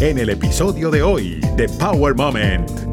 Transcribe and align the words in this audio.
en 0.00 0.16
el 0.16 0.30
episodio 0.30 0.90
de 0.90 1.02
hoy 1.02 1.40
de 1.56 1.68
Power 1.68 2.14
Moment. 2.14 2.90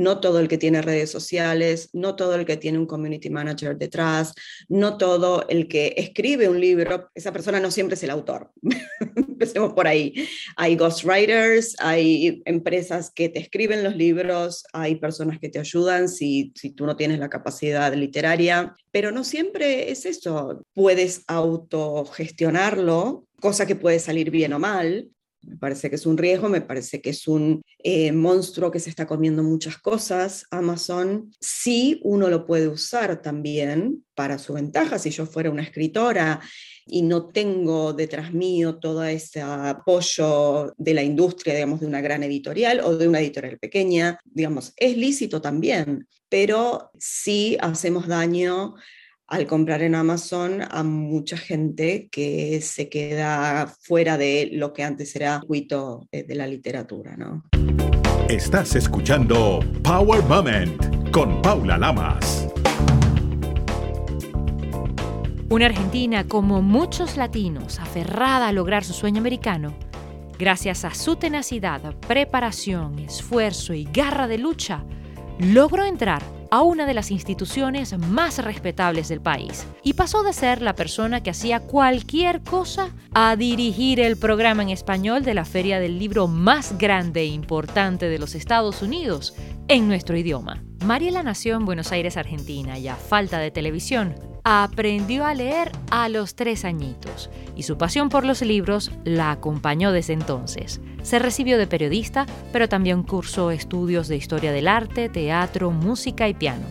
no 0.00 0.20
todo 0.20 0.40
el 0.40 0.48
que 0.48 0.58
tiene 0.58 0.82
redes 0.82 1.10
sociales, 1.10 1.90
no 1.92 2.16
todo 2.16 2.34
el 2.34 2.44
que 2.44 2.56
tiene 2.56 2.78
un 2.78 2.86
community 2.86 3.30
manager 3.30 3.76
detrás, 3.76 4.34
no 4.68 4.96
todo 4.96 5.46
el 5.48 5.68
que 5.68 5.94
escribe 5.96 6.48
un 6.48 6.60
libro, 6.60 7.10
esa 7.14 7.32
persona 7.32 7.60
no 7.60 7.70
siempre 7.70 7.94
es 7.94 8.02
el 8.02 8.10
autor. 8.10 8.50
Empecemos 9.16 9.74
por 9.74 9.86
ahí. 9.86 10.14
Hay 10.56 10.76
ghostwriters, 10.76 11.76
hay 11.78 12.42
empresas 12.46 13.10
que 13.10 13.28
te 13.28 13.40
escriben 13.40 13.84
los 13.84 13.96
libros, 13.96 14.64
hay 14.72 14.96
personas 14.96 15.38
que 15.38 15.48
te 15.48 15.58
ayudan 15.58 16.08
si, 16.08 16.52
si 16.56 16.70
tú 16.70 16.86
no 16.86 16.96
tienes 16.96 17.18
la 17.18 17.28
capacidad 17.28 17.92
literaria, 17.94 18.74
pero 18.90 19.12
no 19.12 19.22
siempre 19.22 19.90
es 19.90 20.06
eso. 20.06 20.62
Puedes 20.74 21.22
autogestionarlo, 21.26 23.26
cosa 23.40 23.66
que 23.66 23.76
puede 23.76 23.98
salir 23.98 24.30
bien 24.30 24.52
o 24.52 24.58
mal, 24.58 25.10
me 25.42 25.56
parece 25.56 25.88
que 25.88 25.96
es 25.96 26.06
un 26.06 26.18
riesgo, 26.18 26.48
me 26.48 26.60
parece 26.60 27.00
que 27.00 27.10
es 27.10 27.26
un 27.26 27.62
eh, 27.78 28.12
monstruo 28.12 28.70
que 28.70 28.80
se 28.80 28.90
está 28.90 29.06
comiendo 29.06 29.42
muchas 29.42 29.78
cosas, 29.78 30.44
Amazon. 30.50 31.32
Sí, 31.40 31.98
uno 32.04 32.28
lo 32.28 32.44
puede 32.44 32.68
usar 32.68 33.22
también 33.22 34.04
para 34.14 34.38
su 34.38 34.52
ventaja. 34.52 34.98
Si 34.98 35.10
yo 35.10 35.24
fuera 35.24 35.50
una 35.50 35.62
escritora 35.62 36.40
y 36.86 37.02
no 37.02 37.28
tengo 37.28 37.94
detrás 37.94 38.34
mío 38.34 38.78
todo 38.78 39.02
ese 39.04 39.40
apoyo 39.40 40.74
de 40.76 40.94
la 40.94 41.02
industria, 41.02 41.54
digamos, 41.54 41.80
de 41.80 41.86
una 41.86 42.02
gran 42.02 42.22
editorial 42.22 42.80
o 42.80 42.96
de 42.96 43.08
una 43.08 43.20
editorial 43.20 43.58
pequeña, 43.58 44.20
digamos, 44.24 44.74
es 44.76 44.96
lícito 44.96 45.40
también, 45.40 46.06
pero 46.28 46.90
sí 46.98 47.56
hacemos 47.60 48.06
daño 48.06 48.74
al 49.30 49.46
comprar 49.46 49.80
en 49.82 49.94
Amazon 49.94 50.60
a 50.68 50.82
mucha 50.82 51.36
gente 51.36 52.08
que 52.10 52.60
se 52.60 52.88
queda 52.88 53.72
fuera 53.80 54.18
de 54.18 54.50
lo 54.52 54.72
que 54.72 54.82
antes 54.82 55.14
era 55.14 55.38
circuito 55.38 56.08
eh, 56.10 56.24
de 56.24 56.34
la 56.34 56.48
literatura. 56.48 57.16
¿no? 57.16 57.44
Estás 58.28 58.74
escuchando 58.74 59.60
Power 59.84 60.22
Moment 60.24 61.10
con 61.12 61.40
Paula 61.42 61.78
Lamas. 61.78 62.48
Una 65.48 65.66
argentina 65.66 66.26
como 66.26 66.60
muchos 66.60 67.16
latinos 67.16 67.78
aferrada 67.78 68.48
a 68.48 68.52
lograr 68.52 68.84
su 68.84 68.92
sueño 68.92 69.18
americano, 69.18 69.76
gracias 70.38 70.84
a 70.84 70.92
su 70.94 71.16
tenacidad, 71.16 71.94
preparación, 72.00 72.98
esfuerzo 72.98 73.74
y 73.74 73.84
garra 73.84 74.26
de 74.26 74.38
lucha, 74.38 74.84
logró 75.40 75.84
entrar 75.84 76.22
a 76.50 76.62
una 76.62 76.84
de 76.84 76.94
las 76.94 77.10
instituciones 77.10 77.96
más 77.96 78.38
respetables 78.38 79.08
del 79.08 79.20
país 79.20 79.66
y 79.82 79.94
pasó 79.94 80.22
de 80.22 80.32
ser 80.32 80.60
la 80.60 80.74
persona 80.74 81.22
que 81.22 81.30
hacía 81.30 81.60
cualquier 81.60 82.42
cosa 82.42 82.90
a 83.14 83.36
dirigir 83.36 84.00
el 84.00 84.16
programa 84.16 84.62
en 84.62 84.70
español 84.70 85.24
de 85.24 85.34
la 85.34 85.44
feria 85.44 85.80
del 85.80 85.98
libro 85.98 86.26
más 86.26 86.76
grande 86.76 87.22
e 87.22 87.26
importante 87.26 88.08
de 88.08 88.18
los 88.18 88.34
Estados 88.34 88.82
Unidos 88.82 89.34
en 89.68 89.88
nuestro 89.88 90.16
idioma. 90.16 90.62
Mariela 90.84 91.22
nació 91.22 91.56
en 91.56 91.64
Buenos 91.64 91.92
Aires, 91.92 92.16
Argentina, 92.16 92.78
y 92.78 92.88
a 92.88 92.96
falta 92.96 93.38
de 93.38 93.50
televisión, 93.50 94.14
aprendió 94.44 95.24
a 95.24 95.34
leer 95.34 95.72
a 95.90 96.08
los 96.08 96.34
tres 96.34 96.64
añitos 96.64 97.30
y 97.56 97.64
su 97.64 97.76
pasión 97.76 98.08
por 98.08 98.24
los 98.24 98.42
libros 98.42 98.90
la 99.04 99.30
acompañó 99.30 99.92
desde 99.92 100.14
entonces. 100.14 100.80
Se 101.02 101.18
recibió 101.18 101.58
de 101.58 101.66
periodista, 101.66 102.26
pero 102.52 102.68
también 102.68 103.02
cursó 103.02 103.50
estudios 103.50 104.08
de 104.08 104.16
historia 104.16 104.52
del 104.52 104.68
arte, 104.68 105.08
teatro, 105.08 105.70
música 105.70 106.28
y 106.28 106.34
piano. 106.34 106.66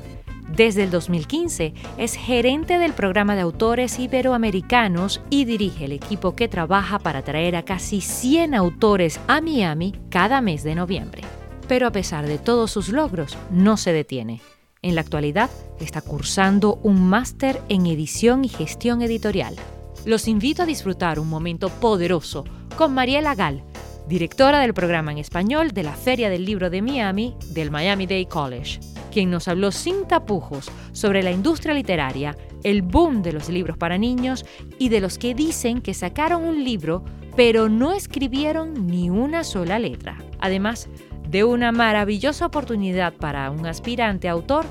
Desde 0.55 0.83
el 0.83 0.91
2015 0.91 1.73
es 1.97 2.15
gerente 2.15 2.79
del 2.79 2.93
programa 2.93 3.35
de 3.35 3.41
autores 3.41 3.99
iberoamericanos 3.99 5.21
y 5.29 5.45
dirige 5.45 5.85
el 5.85 5.91
equipo 5.91 6.35
que 6.35 6.47
trabaja 6.47 6.99
para 6.99 7.21
traer 7.23 7.55
a 7.55 7.63
casi 7.63 8.01
100 8.01 8.55
autores 8.55 9.19
a 9.27 9.41
Miami 9.41 9.93
cada 10.09 10.41
mes 10.41 10.63
de 10.63 10.75
noviembre. 10.75 11.21
Pero 11.67 11.87
a 11.87 11.91
pesar 11.91 12.25
de 12.25 12.39
todos 12.39 12.71
sus 12.71 12.89
logros, 12.89 13.37
no 13.51 13.77
se 13.77 13.93
detiene. 13.93 14.41
En 14.81 14.95
la 14.95 15.01
actualidad 15.01 15.49
está 15.81 16.01
cursando 16.01 16.79
un 16.83 17.09
máster 17.09 17.61
en 17.67 17.85
edición 17.85 18.45
y 18.45 18.47
gestión 18.47 19.01
editorial. 19.01 19.57
Los 20.05 20.29
invito 20.29 20.63
a 20.63 20.65
disfrutar 20.65 21.19
un 21.19 21.27
momento 21.27 21.67
poderoso 21.67 22.45
con 22.77 22.93
Mariela 22.93 23.35
Gal, 23.35 23.61
directora 24.07 24.61
del 24.61 24.73
programa 24.73 25.11
en 25.11 25.17
español 25.17 25.71
de 25.71 25.83
la 25.83 25.95
Feria 25.95 26.29
del 26.29 26.45
Libro 26.45 26.69
de 26.69 26.81
Miami 26.81 27.35
del 27.49 27.71
Miami 27.71 28.07
Day 28.07 28.25
College, 28.25 28.79
quien 29.11 29.29
nos 29.29 29.49
habló 29.49 29.73
sin 29.73 30.07
tapujos 30.07 30.71
sobre 30.93 31.23
la 31.23 31.31
industria 31.31 31.73
literaria, 31.73 32.37
el 32.63 32.81
boom 32.81 33.21
de 33.21 33.33
los 33.33 33.49
libros 33.49 33.77
para 33.77 33.97
niños 33.97 34.45
y 34.77 34.87
de 34.87 35.01
los 35.01 35.17
que 35.17 35.35
dicen 35.35 35.81
que 35.81 35.93
sacaron 35.93 36.45
un 36.45 36.63
libro 36.63 37.03
pero 37.35 37.69
no 37.69 37.93
escribieron 37.93 38.87
ni 38.87 39.09
una 39.09 39.45
sola 39.45 39.79
letra. 39.79 40.17
Además 40.39 40.89
de 41.29 41.43
una 41.43 41.71
maravillosa 41.71 42.47
oportunidad 42.47 43.13
para 43.13 43.51
un 43.51 43.67
aspirante 43.67 44.27
autor, 44.27 44.65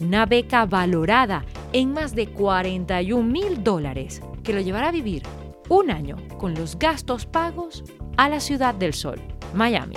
una 0.00 0.26
beca 0.26 0.64
valorada 0.64 1.44
en 1.72 1.92
más 1.92 2.14
de 2.14 2.28
41 2.28 3.28
mil 3.28 3.64
dólares 3.64 4.22
que 4.44 4.52
lo 4.52 4.60
llevará 4.60 4.88
a 4.88 4.92
vivir 4.92 5.24
un 5.68 5.90
año 5.90 6.16
con 6.38 6.54
los 6.54 6.78
gastos 6.78 7.26
pagos 7.26 7.82
a 8.16 8.28
la 8.28 8.38
Ciudad 8.38 8.76
del 8.76 8.94
Sol, 8.94 9.20
Miami. 9.54 9.96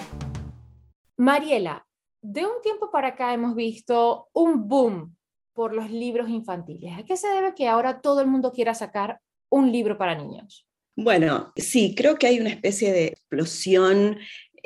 Mariela, 1.17 1.85
de 2.23 2.45
un 2.45 2.61
tiempo 2.63 2.89
para 2.89 3.09
acá 3.09 3.33
hemos 3.33 3.53
visto 3.53 4.29
un 4.33 4.67
boom 4.67 5.15
por 5.53 5.73
los 5.73 5.91
libros 5.91 6.29
infantiles. 6.29 6.97
¿A 6.97 7.03
qué 7.03 7.15
se 7.15 7.27
debe 7.27 7.53
que 7.53 7.67
ahora 7.67 8.01
todo 8.01 8.21
el 8.21 8.27
mundo 8.27 8.51
quiera 8.51 8.73
sacar 8.73 9.19
un 9.49 9.71
libro 9.71 9.99
para 9.99 10.15
niños? 10.15 10.67
Bueno, 10.99 11.53
sí, 11.55 11.93
creo 11.93 12.17
que 12.17 12.25
hay 12.25 12.39
una 12.39 12.49
especie 12.49 12.91
de 12.91 13.05
explosión 13.05 14.17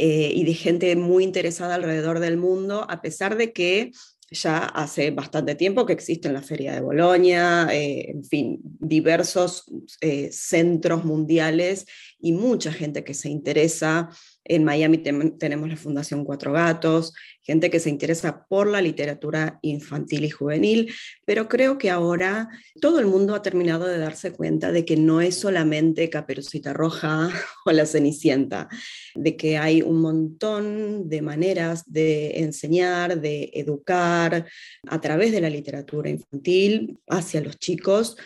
eh, 0.03 0.31
y 0.34 0.45
de 0.45 0.56
gente 0.56 0.95
muy 0.95 1.23
interesada 1.23 1.75
alrededor 1.75 2.19
del 2.19 2.35
mundo, 2.35 2.88
a 2.89 3.03
pesar 3.03 3.38
de 3.38 3.53
que 3.53 3.91
ya 4.31 4.57
hace 4.57 5.12
bastante 5.12 5.53
tiempo 5.53 5.85
que 5.85 5.94
existe 5.94 6.28
en 6.28 6.34
la 6.34 6.41
Feria 6.41 6.73
de 6.73 6.81
Bolonia, 6.81 7.67
eh, 7.72 8.09
en 8.09 8.23
fin, 8.23 8.59
diversos 8.63 9.66
eh, 10.00 10.31
centros 10.31 11.06
mundiales 11.06 11.85
y 12.19 12.31
mucha 12.31 12.73
gente 12.73 13.03
que 13.03 13.13
se 13.13 13.29
interesa. 13.29 14.09
En 14.44 14.63
Miami 14.63 14.97
tenemos 14.97 15.69
la 15.69 15.75
Fundación 15.75 16.25
Cuatro 16.25 16.52
Gatos, 16.52 17.13
gente 17.41 17.69
que 17.69 17.79
se 17.79 17.90
interesa 17.90 18.46
por 18.47 18.68
la 18.68 18.81
literatura 18.81 19.59
infantil 19.62 20.25
y 20.25 20.29
juvenil, 20.29 20.94
pero 21.25 21.47
creo 21.47 21.78
que 21.78 21.90
ahora 21.90 22.50
todo 22.81 23.00
el 23.00 23.06
mundo 23.06 23.35
ha 23.35 23.41
terminado 23.41 23.85
de 23.85 23.97
darse 23.97 24.31
cuenta 24.31 24.72
de 24.72 24.85
que 24.85 24.97
no 24.97 25.22
es 25.22 25.35
solamente 25.35 26.09
Caperucita 26.09 26.74
Roja 26.74 27.30
o 27.66 27.72
la 27.72 27.85
Cenicienta, 27.85 28.68
de 29.16 29.35
que 29.35 29.57
hay 29.57 29.81
un 29.81 30.01
montón 30.01 31.09
de 31.09 31.22
maneras 31.22 31.84
de 31.91 32.40
enseñar, 32.40 33.22
de 33.22 33.51
educar 33.53 34.47
a 34.88 35.01
través 35.01 35.31
de 35.31 35.41
la 35.41 35.50
literatura 35.50 36.09
infantil 36.09 37.00
hacia 37.07 37.41
los 37.41 37.57
chicos 37.59 38.18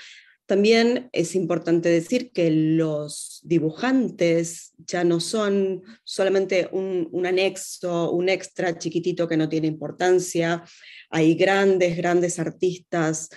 también 0.45 1.09
es 1.11 1.35
importante 1.35 1.89
decir 1.89 2.31
que 2.31 2.51
los 2.51 3.39
dibujantes 3.43 4.73
ya 4.77 5.03
no 5.03 5.19
son 5.19 5.81
solamente 6.03 6.69
un, 6.71 7.25
anexo, 7.25 8.11
un 8.11 8.29
extra 8.29 8.77
chiquitito 8.77 9.27
que 9.27 9.37
no 9.37 9.49
tiene 9.49 9.67
importancia. 9.67 10.63
Hay 11.09 11.33
grandes, 11.33 11.97
grandes 11.97 12.37
artistas 12.37 13.29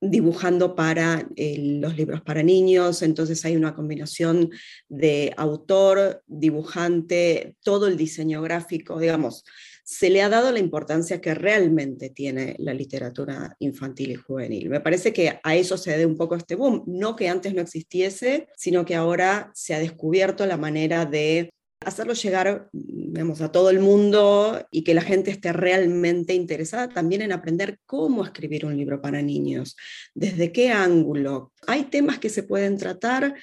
dibujando 0.00 0.74
para 0.74 1.28
eh, 1.36 1.78
los 1.80 1.96
libros 1.96 2.22
para 2.22 2.42
niños, 2.42 3.02
entonces 3.02 3.44
hay 3.44 3.56
una 3.56 3.74
combinación 3.74 4.50
de 4.88 5.34
autor, 5.36 6.22
dibujante, 6.26 7.56
todo 7.62 7.88
el 7.88 7.96
diseño 7.96 8.40
gráfico, 8.40 9.00
digamos, 9.00 9.44
se 9.90 10.10
le 10.10 10.20
ha 10.20 10.28
dado 10.28 10.52
la 10.52 10.58
importancia 10.58 11.18
que 11.18 11.32
realmente 11.32 12.10
tiene 12.10 12.56
la 12.58 12.74
literatura 12.74 13.56
infantil 13.58 14.10
y 14.10 14.16
juvenil. 14.16 14.68
Me 14.68 14.80
parece 14.80 15.14
que 15.14 15.40
a 15.42 15.56
eso 15.56 15.78
se 15.78 15.92
debe 15.92 16.04
un 16.04 16.18
poco 16.18 16.36
este 16.36 16.56
boom, 16.56 16.84
no 16.86 17.16
que 17.16 17.30
antes 17.30 17.54
no 17.54 17.62
existiese, 17.62 18.48
sino 18.54 18.84
que 18.84 18.94
ahora 18.94 19.50
se 19.54 19.72
ha 19.72 19.78
descubierto 19.78 20.44
la 20.44 20.58
manera 20.58 21.06
de 21.06 21.54
hacerlo 21.80 22.12
llegar 22.12 22.68
digamos, 22.72 23.40
a 23.40 23.50
todo 23.50 23.70
el 23.70 23.80
mundo 23.80 24.62
y 24.70 24.84
que 24.84 24.92
la 24.92 25.00
gente 25.00 25.30
esté 25.30 25.54
realmente 25.54 26.34
interesada 26.34 26.90
también 26.90 27.22
en 27.22 27.32
aprender 27.32 27.78
cómo 27.86 28.24
escribir 28.24 28.66
un 28.66 28.76
libro 28.76 29.00
para 29.00 29.22
niños, 29.22 29.74
desde 30.14 30.52
qué 30.52 30.70
ángulo. 30.70 31.52
Hay 31.66 31.84
temas 31.84 32.18
que 32.18 32.28
se 32.28 32.42
pueden 32.42 32.76
tratar, 32.76 33.34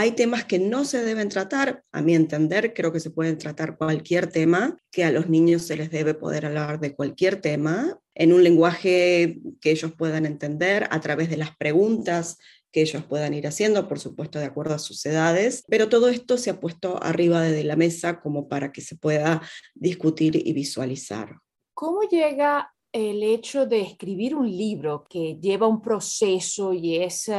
hay 0.00 0.12
temas 0.12 0.46
que 0.46 0.58
no 0.58 0.86
se 0.86 1.04
deben 1.04 1.28
tratar, 1.28 1.84
a 1.92 2.00
mi 2.00 2.14
entender, 2.14 2.72
creo 2.72 2.90
que 2.90 3.00
se 3.00 3.10
pueden 3.10 3.36
tratar 3.36 3.76
cualquier 3.76 4.28
tema, 4.28 4.78
que 4.90 5.04
a 5.04 5.12
los 5.12 5.28
niños 5.28 5.60
se 5.66 5.76
les 5.76 5.90
debe 5.90 6.14
poder 6.14 6.46
hablar 6.46 6.80
de 6.80 6.94
cualquier 6.94 7.38
tema 7.42 8.00
en 8.14 8.32
un 8.32 8.42
lenguaje 8.42 9.40
que 9.60 9.70
ellos 9.70 9.92
puedan 9.92 10.24
entender 10.24 10.88
a 10.90 11.02
través 11.02 11.28
de 11.28 11.36
las 11.36 11.54
preguntas 11.54 12.38
que 12.72 12.80
ellos 12.80 13.04
puedan 13.04 13.34
ir 13.34 13.46
haciendo, 13.46 13.88
por 13.88 14.00
supuesto, 14.00 14.38
de 14.38 14.46
acuerdo 14.46 14.72
a 14.72 14.78
sus 14.78 15.04
edades, 15.04 15.64
pero 15.68 15.90
todo 15.90 16.08
esto 16.08 16.38
se 16.38 16.48
ha 16.48 16.60
puesto 16.60 16.98
arriba 17.02 17.42
de 17.42 17.64
la 17.64 17.76
mesa 17.76 18.20
como 18.22 18.48
para 18.48 18.72
que 18.72 18.80
se 18.80 18.96
pueda 18.96 19.42
discutir 19.74 20.34
y 20.34 20.54
visualizar. 20.54 21.40
¿Cómo 21.74 22.08
llega 22.08 22.72
el 22.90 23.22
hecho 23.22 23.66
de 23.66 23.82
escribir 23.82 24.34
un 24.34 24.50
libro 24.50 25.04
que 25.06 25.36
lleva 25.38 25.66
un 25.66 25.82
proceso 25.82 26.72
y 26.72 26.96
es 26.96 27.30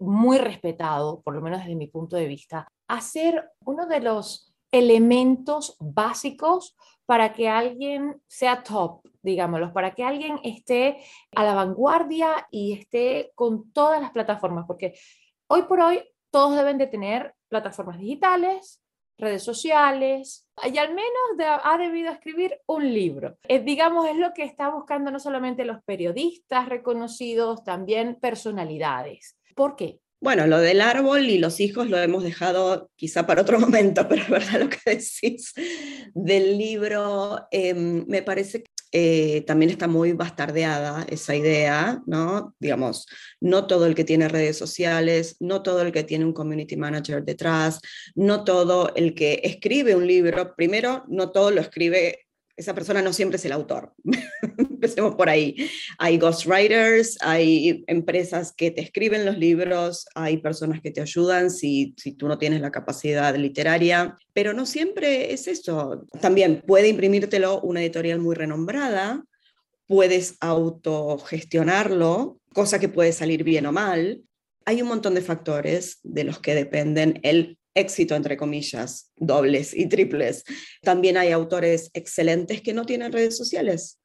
muy 0.00 0.38
respetado, 0.38 1.20
por 1.20 1.34
lo 1.34 1.40
menos 1.40 1.60
desde 1.60 1.76
mi 1.76 1.86
punto 1.86 2.16
de 2.16 2.26
vista, 2.26 2.66
a 2.88 3.00
ser 3.00 3.50
uno 3.64 3.86
de 3.86 4.00
los 4.00 4.52
elementos 4.72 5.76
básicos 5.78 6.76
para 7.06 7.32
que 7.32 7.48
alguien 7.48 8.22
sea 8.28 8.62
top, 8.62 9.02
digámoslo, 9.22 9.72
para 9.72 9.94
que 9.94 10.04
alguien 10.04 10.38
esté 10.44 10.98
a 11.34 11.44
la 11.44 11.54
vanguardia 11.54 12.46
y 12.50 12.72
esté 12.72 13.32
con 13.34 13.72
todas 13.72 14.00
las 14.00 14.12
plataformas, 14.12 14.64
porque 14.66 14.94
hoy 15.48 15.62
por 15.62 15.80
hoy 15.80 16.02
todos 16.30 16.56
deben 16.56 16.78
de 16.78 16.86
tener 16.86 17.34
plataformas 17.48 17.98
digitales, 17.98 18.80
redes 19.18 19.42
sociales, 19.42 20.48
y 20.72 20.78
al 20.78 20.94
menos 20.94 21.60
ha 21.64 21.76
debido 21.78 22.10
escribir 22.10 22.60
un 22.66 22.92
libro. 22.94 23.36
Eh, 23.48 23.60
digamos, 23.60 24.06
es 24.08 24.16
lo 24.16 24.32
que 24.32 24.44
está 24.44 24.70
buscando 24.70 25.10
no 25.10 25.18
solamente 25.18 25.64
los 25.64 25.82
periodistas 25.82 26.68
reconocidos, 26.68 27.64
también 27.64 28.18
personalidades. 28.20 29.36
¿Por 29.54 29.76
qué? 29.76 30.00
Bueno, 30.22 30.46
lo 30.46 30.58
del 30.58 30.82
árbol 30.82 31.30
y 31.30 31.38
los 31.38 31.60
hijos 31.60 31.88
lo 31.88 31.98
hemos 31.98 32.22
dejado 32.22 32.90
quizá 32.94 33.26
para 33.26 33.40
otro 33.40 33.58
momento, 33.60 34.06
pero 34.08 34.22
es 34.22 34.28
verdad 34.28 34.60
lo 34.60 34.68
que 34.68 34.78
decís 34.84 35.54
del 36.14 36.58
libro. 36.58 37.46
Em, 37.50 38.04
me 38.06 38.22
parece 38.22 38.62
que 38.62 38.70
eh, 38.92 39.42
también 39.42 39.70
está 39.70 39.86
muy 39.86 40.12
bastardeada 40.12 41.06
esa 41.08 41.36
idea, 41.36 42.02
¿no? 42.06 42.54
Digamos, 42.58 43.06
no 43.40 43.66
todo 43.66 43.86
el 43.86 43.94
que 43.94 44.04
tiene 44.04 44.28
redes 44.28 44.58
sociales, 44.58 45.36
no 45.40 45.62
todo 45.62 45.82
el 45.82 45.92
que 45.92 46.02
tiene 46.02 46.24
un 46.24 46.32
community 46.32 46.76
manager 46.76 47.24
detrás, 47.24 47.80
no 48.14 48.44
todo 48.44 48.92
el 48.96 49.14
que 49.14 49.40
escribe 49.44 49.94
un 49.94 50.06
libro, 50.06 50.54
primero, 50.56 51.04
no 51.08 51.30
todo 51.30 51.50
lo 51.52 51.60
escribe 51.60 52.26
esa 52.60 52.74
persona 52.74 53.00
no 53.00 53.12
siempre 53.14 53.36
es 53.36 53.44
el 53.46 53.52
autor. 53.52 53.94
Empecemos 54.80 55.14
por 55.14 55.28
ahí. 55.28 55.70
Hay 55.98 56.16
ghostwriters, 56.16 57.18
hay 57.20 57.84
empresas 57.86 58.54
que 58.56 58.70
te 58.70 58.80
escriben 58.80 59.26
los 59.26 59.36
libros, 59.36 60.06
hay 60.14 60.38
personas 60.38 60.80
que 60.80 60.90
te 60.90 61.02
ayudan 61.02 61.50
si, 61.50 61.94
si 61.98 62.12
tú 62.12 62.28
no 62.28 62.38
tienes 62.38 62.62
la 62.62 62.70
capacidad 62.70 63.36
literaria, 63.36 64.16
pero 64.32 64.54
no 64.54 64.64
siempre 64.64 65.34
es 65.34 65.48
eso. 65.48 66.06
También 66.22 66.62
puede 66.66 66.88
imprimírtelo 66.88 67.60
una 67.60 67.82
editorial 67.82 68.20
muy 68.20 68.34
renombrada, 68.34 69.22
puedes 69.86 70.36
autogestionarlo, 70.40 72.40
cosa 72.54 72.78
que 72.78 72.88
puede 72.88 73.12
salir 73.12 73.44
bien 73.44 73.66
o 73.66 73.72
mal. 73.72 74.22
Hay 74.64 74.80
un 74.80 74.88
montón 74.88 75.14
de 75.14 75.20
factores 75.20 75.98
de 76.04 76.24
los 76.24 76.38
que 76.38 76.54
dependen 76.54 77.20
el 77.22 77.58
éxito, 77.74 78.14
entre 78.14 78.38
comillas, 78.38 79.12
dobles 79.16 79.76
y 79.76 79.90
triples. 79.90 80.42
También 80.80 81.18
hay 81.18 81.32
autores 81.32 81.90
excelentes 81.92 82.62
que 82.62 82.72
no 82.72 82.86
tienen 82.86 83.12
redes 83.12 83.36
sociales 83.36 83.99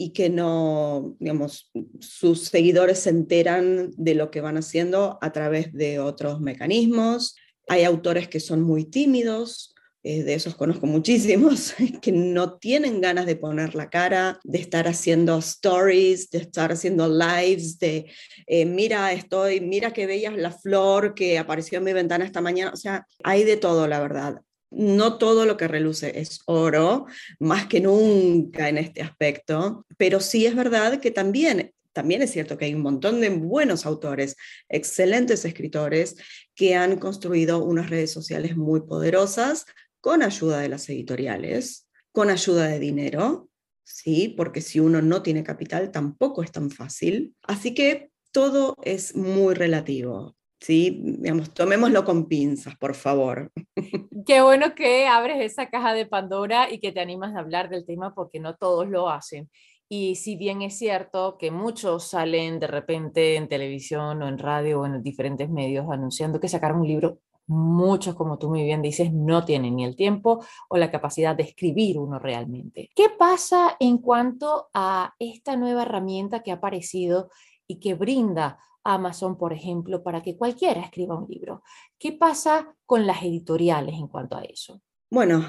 y 0.00 0.14
que 0.14 0.30
no, 0.30 1.14
digamos, 1.20 1.70
sus 2.00 2.44
seguidores 2.46 3.00
se 3.00 3.10
enteran 3.10 3.90
de 3.98 4.14
lo 4.14 4.30
que 4.30 4.40
van 4.40 4.56
haciendo 4.56 5.18
a 5.20 5.30
través 5.30 5.74
de 5.74 5.98
otros 5.98 6.40
mecanismos. 6.40 7.36
Hay 7.68 7.84
autores 7.84 8.26
que 8.26 8.40
son 8.40 8.62
muy 8.62 8.86
tímidos, 8.86 9.74
eh, 10.02 10.22
de 10.22 10.32
esos 10.32 10.54
conozco 10.54 10.86
muchísimos, 10.86 11.74
que 12.00 12.12
no 12.12 12.56
tienen 12.56 13.02
ganas 13.02 13.26
de 13.26 13.36
poner 13.36 13.74
la 13.74 13.90
cara, 13.90 14.40
de 14.42 14.58
estar 14.58 14.88
haciendo 14.88 15.36
stories, 15.36 16.30
de 16.30 16.38
estar 16.38 16.72
haciendo 16.72 17.06
lives, 17.06 17.78
de 17.78 18.10
eh, 18.46 18.64
mira, 18.64 19.12
estoy, 19.12 19.60
mira 19.60 19.92
qué 19.92 20.06
bella 20.06 20.30
la 20.30 20.50
flor 20.50 21.12
que 21.12 21.38
apareció 21.38 21.76
en 21.76 21.84
mi 21.84 21.92
ventana 21.92 22.24
esta 22.24 22.40
mañana. 22.40 22.70
O 22.72 22.76
sea, 22.76 23.06
hay 23.22 23.44
de 23.44 23.58
todo, 23.58 23.86
la 23.86 24.00
verdad. 24.00 24.40
No 24.70 25.18
todo 25.18 25.46
lo 25.46 25.56
que 25.56 25.68
reluce 25.68 26.18
es 26.20 26.40
oro, 26.46 27.06
más 27.38 27.66
que 27.66 27.80
nunca 27.80 28.68
en 28.68 28.78
este 28.78 29.02
aspecto, 29.02 29.84
pero 29.96 30.20
sí 30.20 30.46
es 30.46 30.54
verdad 30.54 31.00
que 31.00 31.10
también 31.10 31.72
también 31.92 32.22
es 32.22 32.30
cierto 32.30 32.56
que 32.56 32.66
hay 32.66 32.74
un 32.74 32.82
montón 32.82 33.20
de 33.20 33.30
buenos 33.30 33.84
autores, 33.84 34.36
excelentes 34.68 35.44
escritores 35.44 36.16
que 36.54 36.74
han 36.74 36.98
construido 36.98 37.64
unas 37.64 37.90
redes 37.90 38.12
sociales 38.12 38.56
muy 38.56 38.82
poderosas 38.82 39.66
con 40.00 40.22
ayuda 40.22 40.60
de 40.60 40.68
las 40.68 40.88
editoriales, 40.88 41.88
con 42.12 42.30
ayuda 42.30 42.68
de 42.68 42.78
dinero, 42.78 43.48
¿sí? 43.84 44.34
Porque 44.36 44.60
si 44.60 44.80
uno 44.80 45.02
no 45.02 45.22
tiene 45.22 45.42
capital 45.42 45.90
tampoco 45.90 46.42
es 46.42 46.52
tan 46.52 46.70
fácil. 46.70 47.34
Así 47.42 47.74
que 47.74 48.10
todo 48.32 48.76
es 48.82 49.16
muy 49.16 49.54
relativo. 49.54 50.36
Sí, 50.60 51.00
digamos, 51.02 51.54
tomémoslo 51.54 52.04
con 52.04 52.26
pinzas, 52.26 52.76
por 52.76 52.94
favor. 52.94 53.50
Qué 54.26 54.42
bueno 54.42 54.74
que 54.74 55.06
abres 55.06 55.40
esa 55.40 55.70
caja 55.70 55.94
de 55.94 56.04
Pandora 56.04 56.70
y 56.70 56.80
que 56.80 56.92
te 56.92 57.00
animas 57.00 57.34
a 57.34 57.40
hablar 57.40 57.70
del 57.70 57.86
tema 57.86 58.14
porque 58.14 58.40
no 58.40 58.56
todos 58.56 58.86
lo 58.86 59.08
hacen. 59.08 59.48
Y 59.88 60.16
si 60.16 60.36
bien 60.36 60.62
es 60.62 60.78
cierto 60.78 61.36
que 61.38 61.50
muchos 61.50 62.08
salen 62.08 62.60
de 62.60 62.66
repente 62.66 63.36
en 63.36 63.48
televisión 63.48 64.22
o 64.22 64.28
en 64.28 64.38
radio 64.38 64.80
o 64.80 64.86
en 64.86 65.02
diferentes 65.02 65.48
medios 65.48 65.86
anunciando 65.90 66.38
que 66.38 66.48
sacaron 66.48 66.82
un 66.82 66.86
libro, 66.86 67.18
muchos, 67.48 68.14
como 68.14 68.38
tú 68.38 68.48
muy 68.48 68.62
bien 68.62 68.82
dices, 68.82 69.12
no 69.12 69.44
tienen 69.44 69.76
ni 69.76 69.84
el 69.84 69.96
tiempo 69.96 70.44
o 70.68 70.76
la 70.76 70.90
capacidad 70.90 71.34
de 71.34 71.42
escribir 71.42 71.98
uno 71.98 72.18
realmente. 72.18 72.90
¿Qué 72.94 73.08
pasa 73.18 73.76
en 73.80 73.98
cuanto 73.98 74.68
a 74.72 75.14
esta 75.18 75.56
nueva 75.56 75.82
herramienta 75.82 76.42
que 76.42 76.52
ha 76.52 76.54
aparecido 76.54 77.30
y 77.70 77.78
que 77.78 77.94
brinda 77.94 78.58
Amazon, 78.82 79.38
por 79.38 79.52
ejemplo, 79.52 80.02
para 80.02 80.22
que 80.22 80.36
cualquiera 80.36 80.80
escriba 80.80 81.16
un 81.16 81.28
libro? 81.28 81.62
¿Qué 81.98 82.10
pasa 82.10 82.74
con 82.84 83.06
las 83.06 83.22
editoriales 83.22 83.94
en 83.94 84.08
cuanto 84.08 84.36
a 84.36 84.42
eso? 84.42 84.82
Bueno, 85.08 85.44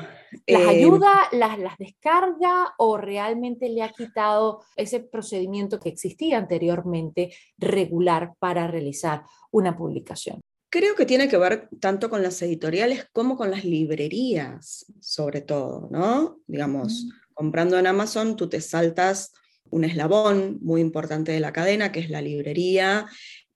¿las 0.46 0.62
eh, 0.62 0.70
ayuda, 0.70 1.14
las, 1.32 1.58
las 1.58 1.78
descarga 1.80 2.76
o 2.78 2.98
realmente 2.98 3.70
le 3.70 3.82
ha 3.82 3.92
quitado 3.92 4.62
ese 4.76 5.00
procedimiento 5.00 5.80
que 5.80 5.90
existía 5.90 6.38
anteriormente 6.38 7.34
regular 7.58 8.34
para 8.38 8.68
realizar 8.68 9.24
una 9.50 9.76
publicación? 9.76 10.42
Creo 10.70 10.96
que 10.96 11.08
tiene 11.08 11.28
que 11.28 11.38
ver 11.38 11.70
tanto 11.80 12.08
con 12.08 12.22
las 12.22 12.40
editoriales 12.44 13.08
como 13.14 13.36
con 13.36 13.50
las 13.50 13.66
librerías, 13.66 14.86
sobre 15.00 15.42
todo, 15.42 15.90
¿no? 15.92 16.38
Digamos, 16.46 17.06
mm. 17.06 17.34
comprando 17.34 17.80
en 17.80 17.88
Amazon, 17.88 18.36
tú 18.36 18.48
te 18.48 18.62
saltas 18.62 19.34
un 19.72 19.84
eslabón 19.84 20.60
muy 20.62 20.82
importante 20.82 21.32
de 21.32 21.40
la 21.40 21.52
cadena, 21.52 21.92
que 21.92 22.02
es 22.02 22.10
la 22.10 22.22
librería. 22.22 23.08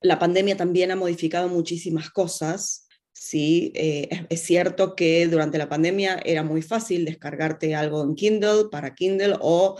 La 0.01 0.17
pandemia 0.17 0.57
también 0.57 0.91
ha 0.91 0.95
modificado 0.95 1.47
muchísimas 1.47 2.09
cosas. 2.09 2.87
Sí, 3.13 3.71
eh, 3.75 4.07
es, 4.09 4.21
es, 4.29 4.41
cierto 4.41 4.95
que 4.95 5.27
durante 5.27 5.57
la 5.57 5.69
pandemia 5.69 6.19
era 6.25 6.43
muy 6.43 6.61
fácil 6.61 7.05
descargarte 7.05 7.75
algo 7.75 8.03
en 8.03 8.15
Kindle 8.15 8.65
para 8.71 8.93
Kindle 8.93 9.35
o 9.39 9.77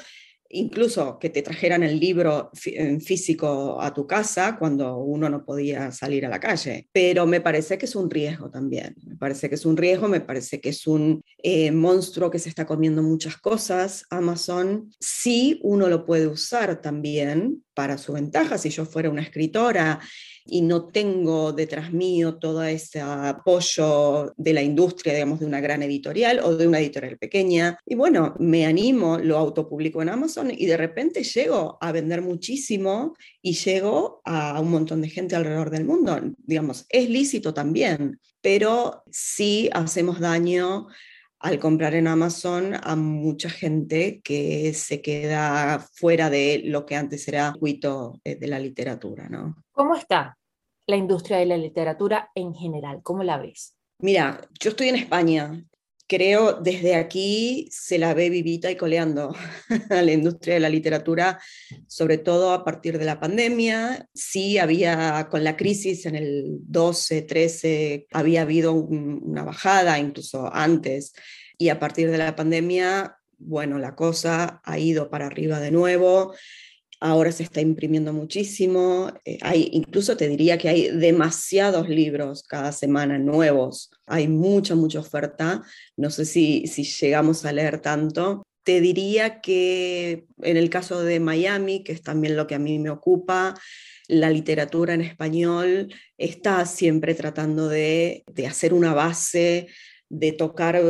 incluso 0.49 1.17
que 1.19 1.29
te 1.29 1.41
trajeran 1.41 1.83
el 1.83 1.99
libro 1.99 2.51
físico 2.53 3.81
a 3.81 3.93
tu 3.93 4.05
casa 4.05 4.57
cuando 4.57 4.97
uno 4.97 5.29
no 5.29 5.43
podía 5.43 5.91
salir 5.91 6.25
a 6.25 6.29
la 6.29 6.39
calle. 6.39 6.87
Pero 6.91 7.25
me 7.25 7.41
parece 7.41 7.77
que 7.77 7.85
es 7.85 7.95
un 7.95 8.09
riesgo 8.09 8.49
también. 8.49 8.95
Me 9.05 9.15
parece 9.15 9.49
que 9.49 9.55
es 9.55 9.65
un 9.65 9.77
riesgo, 9.77 10.07
me 10.07 10.21
parece 10.21 10.61
que 10.61 10.69
es 10.69 10.87
un 10.87 11.21
eh, 11.41 11.71
monstruo 11.71 12.31
que 12.31 12.39
se 12.39 12.49
está 12.49 12.65
comiendo 12.65 13.01
muchas 13.01 13.37
cosas, 13.37 14.05
Amazon. 14.09 14.89
Sí, 14.99 15.59
uno 15.63 15.87
lo 15.87 16.05
puede 16.05 16.27
usar 16.27 16.81
también 16.81 17.63
para 17.73 17.97
su 17.97 18.13
ventaja. 18.13 18.57
Si 18.57 18.69
yo 18.69 18.85
fuera 18.85 19.09
una 19.09 19.21
escritora 19.21 19.99
y 20.45 20.61
no 20.61 20.85
tengo 20.87 21.53
detrás 21.53 21.91
mío 21.91 22.35
todo 22.35 22.63
ese 22.63 23.01
apoyo 23.01 24.33
de 24.37 24.53
la 24.53 24.61
industria, 24.61 25.13
digamos, 25.13 25.39
de 25.39 25.45
una 25.45 25.59
gran 25.59 25.81
editorial 25.83 26.39
o 26.39 26.55
de 26.55 26.67
una 26.67 26.79
editorial 26.79 27.17
pequeña. 27.17 27.79
Y 27.85 27.95
bueno, 27.95 28.35
me 28.39 28.65
animo, 28.65 29.17
lo 29.17 29.37
autopublico 29.37 30.01
en 30.01 30.09
Amazon 30.09 30.51
y 30.55 30.65
de 30.65 30.77
repente 30.77 31.23
llego 31.23 31.77
a 31.81 31.91
vender 31.91 32.21
muchísimo 32.21 33.15
y 33.41 33.53
llego 33.53 34.21
a 34.25 34.59
un 34.59 34.71
montón 34.71 35.01
de 35.01 35.09
gente 35.09 35.35
alrededor 35.35 35.69
del 35.69 35.85
mundo. 35.85 36.19
Digamos, 36.37 36.85
es 36.89 37.09
lícito 37.09 37.53
también, 37.53 38.19
pero 38.41 39.03
sí 39.11 39.69
hacemos 39.73 40.19
daño 40.19 40.87
al 41.45 41.59
comprar 41.59 41.93
en 41.93 42.07
Amazon 42.07 42.73
a 42.73 42.95
mucha 42.95 43.51
gente 43.51 44.19
que 44.23 44.73
se 44.73 44.99
queda 44.99 45.77
fuera 45.93 46.31
de 46.31 46.63
lo 46.65 46.87
que 46.87 46.95
antes 46.95 47.27
era 47.27 47.51
circuito 47.51 48.19
eh, 48.23 48.35
de 48.35 48.47
la 48.47 48.57
literatura, 48.57 49.29
¿no? 49.29 49.55
¿Cómo 49.71 49.95
está 49.95 50.39
la 50.87 50.95
industria 50.95 51.37
de 51.37 51.45
la 51.45 51.57
literatura 51.57 52.31
en 52.33 52.55
general? 52.55 53.01
¿Cómo 53.03 53.21
la 53.21 53.37
ves? 53.37 53.77
Mira, 53.99 54.41
yo 54.59 54.71
estoy 54.71 54.89
en 54.89 54.95
España. 54.95 55.63
Creo 56.07 56.53
desde 56.53 56.95
aquí 56.95 57.67
se 57.71 57.97
la 57.97 58.13
ve 58.13 58.29
vivita 58.29 58.69
y 58.69 58.75
coleando 58.75 59.35
a 59.89 60.01
la 60.01 60.11
industria 60.11 60.55
de 60.55 60.59
la 60.59 60.69
literatura, 60.69 61.39
sobre 61.87 62.19
todo 62.19 62.51
a 62.51 62.63
partir 62.63 62.99
de 62.99 63.05
la 63.05 63.19
pandemia. 63.19 64.07
Sí, 64.13 64.59
había 64.59 65.27
con 65.31 65.43
la 65.43 65.57
crisis 65.57 66.05
en 66.05 66.15
el 66.15 66.57
12, 66.61 67.23
13, 67.23 68.07
había 68.11 68.43
habido 68.43 68.73
una 68.73 69.43
bajada, 69.43 69.97
incluso 69.97 70.53
antes, 70.53 71.13
y 71.57 71.69
a 71.69 71.79
partir 71.79 72.11
de 72.11 72.19
la 72.19 72.35
pandemia, 72.35 73.17
bueno, 73.37 73.79
la 73.79 73.95
cosa 73.95 74.61
ha 74.63 74.77
ido 74.77 75.09
para 75.09 75.25
arriba 75.25 75.59
de 75.59 75.71
nuevo 75.71 76.33
ahora 77.05 77.31
se 77.31 77.43
está 77.43 77.61
imprimiendo 77.61 78.13
muchísimo, 78.13 79.13
eh, 79.25 79.37
hay, 79.41 79.69
incluso 79.73 80.17
te 80.17 80.27
diría 80.27 80.57
que 80.57 80.69
hay 80.69 80.89
demasiados 80.89 81.87
libros 81.87 82.41
cada 82.41 82.71
semana 82.71 83.19
nuevos, 83.19 83.91
hay 84.07 84.27
mucha, 84.27 84.73
mucha 84.73 84.99
oferta, 84.99 85.61
no 85.97 86.09
sé 86.09 86.25
si, 86.25 86.65
si 86.65 86.83
llegamos 86.83 87.45
a 87.45 87.51
leer 87.51 87.79
tanto. 87.79 88.43
Te 88.63 88.81
diría 88.81 89.39
que 89.39 90.25
en 90.41 90.57
el 90.57 90.71
caso 90.71 91.03
de 91.03 91.19
Miami, 91.19 91.83
que 91.83 91.91
es 91.91 92.01
también 92.01 92.35
lo 92.35 92.47
que 92.47 92.55
a 92.55 92.59
mí 92.59 92.79
me 92.79 92.89
ocupa, 92.89 93.53
la 94.07 94.31
literatura 94.31 94.95
en 94.95 95.01
español 95.01 95.93
está 96.17 96.65
siempre 96.65 97.13
tratando 97.13 97.67
de, 97.69 98.23
de 98.33 98.47
hacer 98.47 98.73
una 98.73 98.95
base, 98.95 99.67
de 100.09 100.31
tocar 100.31 100.81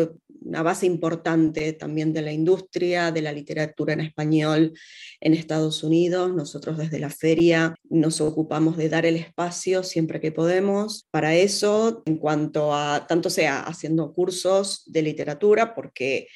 una 0.41 0.61
base 0.61 0.85
importante 0.85 1.73
también 1.73 2.13
de 2.13 2.21
la 2.21 2.31
industria, 2.31 3.11
de 3.11 3.21
la 3.21 3.31
literatura 3.31 3.93
en 3.93 4.01
español 4.01 4.73
en 5.19 5.33
Estados 5.33 5.83
Unidos. 5.83 6.33
Nosotros 6.33 6.77
desde 6.77 6.99
la 6.99 7.09
feria 7.09 7.75
nos 7.89 8.21
ocupamos 8.21 8.77
de 8.77 8.89
dar 8.89 9.05
el 9.05 9.15
espacio 9.15 9.83
siempre 9.83 10.19
que 10.19 10.31
podemos 10.31 11.07
para 11.11 11.35
eso, 11.35 12.03
en 12.05 12.17
cuanto 12.17 12.75
a, 12.75 13.07
tanto 13.07 13.29
sea 13.29 13.61
haciendo 13.61 14.13
cursos 14.13 14.83
de 14.85 15.01
literatura, 15.01 15.73
porque 15.73 16.27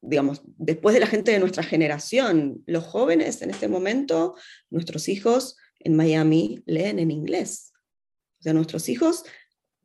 digamos, 0.00 0.42
después 0.56 0.94
de 0.94 1.00
la 1.00 1.06
gente 1.06 1.32
de 1.32 1.40
nuestra 1.40 1.64
generación, 1.64 2.62
los 2.66 2.84
jóvenes 2.84 3.42
en 3.42 3.50
este 3.50 3.66
momento, 3.66 4.36
nuestros 4.70 5.08
hijos 5.08 5.56
en 5.80 5.96
Miami 5.96 6.62
leen 6.66 6.98
en 6.98 7.10
inglés. 7.10 7.72
O 8.38 8.42
sea, 8.42 8.52
nuestros 8.52 8.88
hijos 8.88 9.24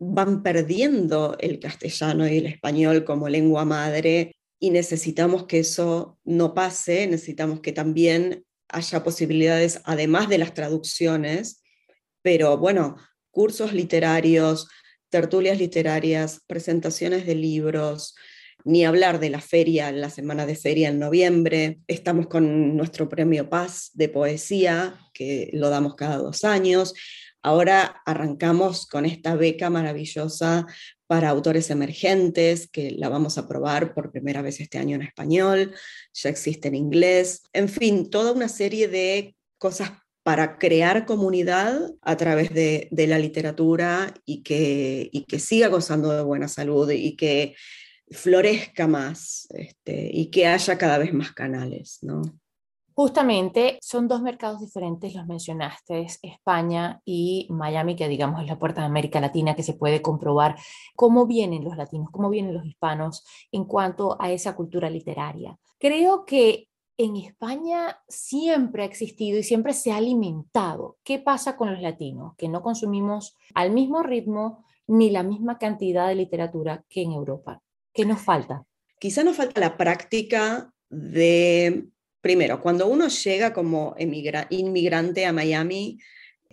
van 0.04 0.42
perdiendo 0.42 1.38
el 1.40 1.60
castellano 1.60 2.28
y 2.28 2.40
el 2.40 2.48
español 2.48 3.04
como 3.04 3.30
lengua 3.30 3.66
madre 3.66 4.36
y 4.60 4.72
necesitamos 4.72 5.46
que 5.46 5.60
eso 5.60 6.18
no 6.24 6.56
pase, 6.56 7.06
necesitamos 7.06 7.60
que 7.60 7.72
también 7.72 8.44
haya 8.70 9.04
posibilidades, 9.04 9.80
además 9.84 10.28
de 10.28 10.40
las 10.40 10.56
traducciones, 10.56 11.62
pero 12.24 12.58
bueno, 12.58 12.96
cursos 13.30 13.74
literarios, 13.74 14.68
tertulias 15.10 15.60
literarias, 15.60 16.42
presentaciones 16.48 17.28
de 17.28 17.36
libros, 17.36 18.16
ni 18.64 18.86
hablar 18.86 19.20
de 19.20 19.30
la 19.30 19.42
feria, 19.42 19.92
la 19.92 20.10
semana 20.10 20.48
de 20.48 20.56
feria 20.56 20.90
en 20.90 20.98
noviembre. 20.98 21.80
Estamos 21.88 22.26
con 22.26 22.76
nuestro 22.76 23.08
premio 23.08 23.50
Paz 23.50 23.92
de 23.94 24.10
poesía, 24.10 25.00
que 25.14 25.52
lo 25.54 25.70
damos 25.70 25.94
cada 25.94 26.18
dos 26.18 26.44
años. 26.44 26.96
Ahora 27.44 28.02
arrancamos 28.06 28.86
con 28.86 29.06
esta 29.06 29.36
beca 29.36 29.70
maravillosa 29.70 30.68
para 31.08 31.30
autores 31.30 31.70
emergentes, 31.70 32.70
que 32.70 32.92
la 32.92 33.10
vamos 33.10 33.38
a 33.38 33.48
probar 33.48 33.94
por 33.94 34.12
primera 34.12 34.42
vez 34.42 34.60
este 34.60 34.78
año 34.78 34.96
en 34.96 35.02
español, 35.02 35.74
ya 36.14 36.30
existe 36.30 36.68
en 36.68 36.76
inglés, 36.76 37.44
en 37.54 37.68
fin, 37.68 38.10
toda 38.10 38.32
una 38.32 38.48
serie 38.48 38.88
de 38.88 39.36
cosas 39.58 39.92
para 40.24 40.58
crear 40.58 41.06
comunidad 41.06 41.92
a 42.02 42.16
través 42.16 42.54
de, 42.54 42.88
la 42.92 43.18
literatura 43.18 44.14
y 44.26 44.44
que, 44.44 45.10
siga 45.40 45.68
gozando 45.68 46.12
de 46.12 46.22
buena 46.22 46.48
salud 46.48 46.90
y 46.92 47.16
que 47.16 47.56
florezca 48.12 48.88
más 48.88 49.48
este, 49.52 50.10
y 50.14 50.30
que 50.30 50.46
haya 50.48 50.78
cada 50.78 50.98
vez 50.98 51.14
más 51.14 51.32
canales, 51.32 52.00
¿no? 52.02 52.22
Justamente 52.94 53.78
son 53.82 54.08
dos 54.08 54.22
mercados 54.22 54.60
diferentes, 54.60 55.16
los 55.16 55.26
mencionaste, 55.26 56.08
España 56.22 57.02
y 57.06 57.48
Miami, 57.50 57.96
que 57.96 58.08
digamos 58.08 58.42
es 58.42 58.48
la 58.48 58.60
puerta 58.60 58.82
de 58.82 58.88
América 58.88 59.22
Latina, 59.22 59.56
que 59.56 59.64
se 59.64 59.74
puede 59.74 60.02
comprobar 60.02 60.58
cómo 60.96 61.26
vienen 61.26 61.64
los 61.64 61.78
latinos, 61.78 62.10
cómo 62.12 62.30
vienen 62.30 62.54
los 62.54 62.66
hispanos 62.66 63.24
en 63.52 63.66
cuanto 63.66 64.22
a 64.22 64.32
esa 64.32 64.56
cultura 64.56 64.90
literaria. 64.90 65.58
Creo 65.80 66.26
que 66.26 66.68
en 66.98 67.16
España 67.16 67.98
siempre 68.08 68.84
ha 68.84 68.86
existido 68.86 69.40
y 69.40 69.44
siempre 69.44 69.74
se 69.74 69.92
ha 69.92 69.98
alimentado. 69.98 70.98
¿Qué 71.04 71.18
pasa 71.18 71.56
con 71.56 71.72
los 71.72 71.82
latinos? 71.82 72.36
Que 72.38 72.48
no 72.48 72.62
consumimos 72.62 73.36
al 73.56 73.72
mismo 73.72 74.04
ritmo 74.04 74.64
ni 74.86 75.10
la 75.10 75.24
misma 75.24 75.58
cantidad 75.58 76.08
de 76.08 76.16
literatura 76.16 76.84
que 76.90 77.02
en 77.02 77.14
Europa. 77.14 77.62
¿Qué 77.94 78.06
nos 78.06 78.22
falta? 78.22 78.66
Quizá 79.00 79.24
nos 79.24 79.38
falta 79.38 79.60
la 79.60 79.78
práctica 79.78 80.74
de 80.90 81.88
primero, 82.22 82.62
cuando 82.62 82.88
uno 82.88 83.08
llega 83.08 83.54
como 83.54 83.96
inmigrante 83.98 85.26
a 85.26 85.34
Miami, 85.34 86.00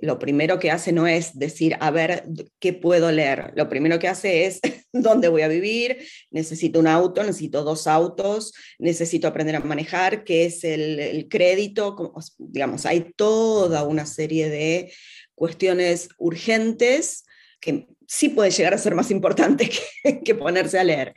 lo 0.01 0.19
primero 0.19 0.59
que 0.59 0.71
hace 0.71 0.93
no 0.93 1.07
es 1.07 1.39
decir, 1.39 1.77
a 1.81 1.91
ver, 1.91 2.25
¿qué 2.59 2.73
puedo 2.73 3.11
leer? 3.11 3.53
Lo 3.57 3.69
primero 3.69 3.99
que 3.99 4.09
hace 4.09 4.47
es, 4.47 4.61
¿dónde 4.93 5.29
voy 5.29 5.43
a 5.43 5.49
vivir? 5.49 5.99
Necesito 6.31 6.79
un 6.79 6.87
auto, 6.87 7.23
necesito 7.23 7.65
dos 7.65 7.87
autos, 7.87 8.53
necesito 8.79 9.29
aprender 9.29 9.57
a 9.57 9.61
manejar, 9.61 10.25
¿qué 10.25 10.47
es 10.47 10.65
el, 10.65 11.27
crédito? 11.29 11.97
digamos, 12.39 12.87
hay 12.87 13.13
toda 13.17 13.85
una 13.85 14.07
serie 14.07 14.49
de 14.49 14.93
cuestiones 15.35 16.09
urgentes 16.19 17.25
que 17.61 17.87
sí 18.07 18.29
pueden 18.31 18.53
llegar 18.53 18.75
a 18.75 18.79
ser 18.79 18.95
más 18.95 19.11
importantes 19.11 19.81
que 20.25 20.35
ponerse 20.35 20.79
a 20.79 20.85
leer. 20.85 21.15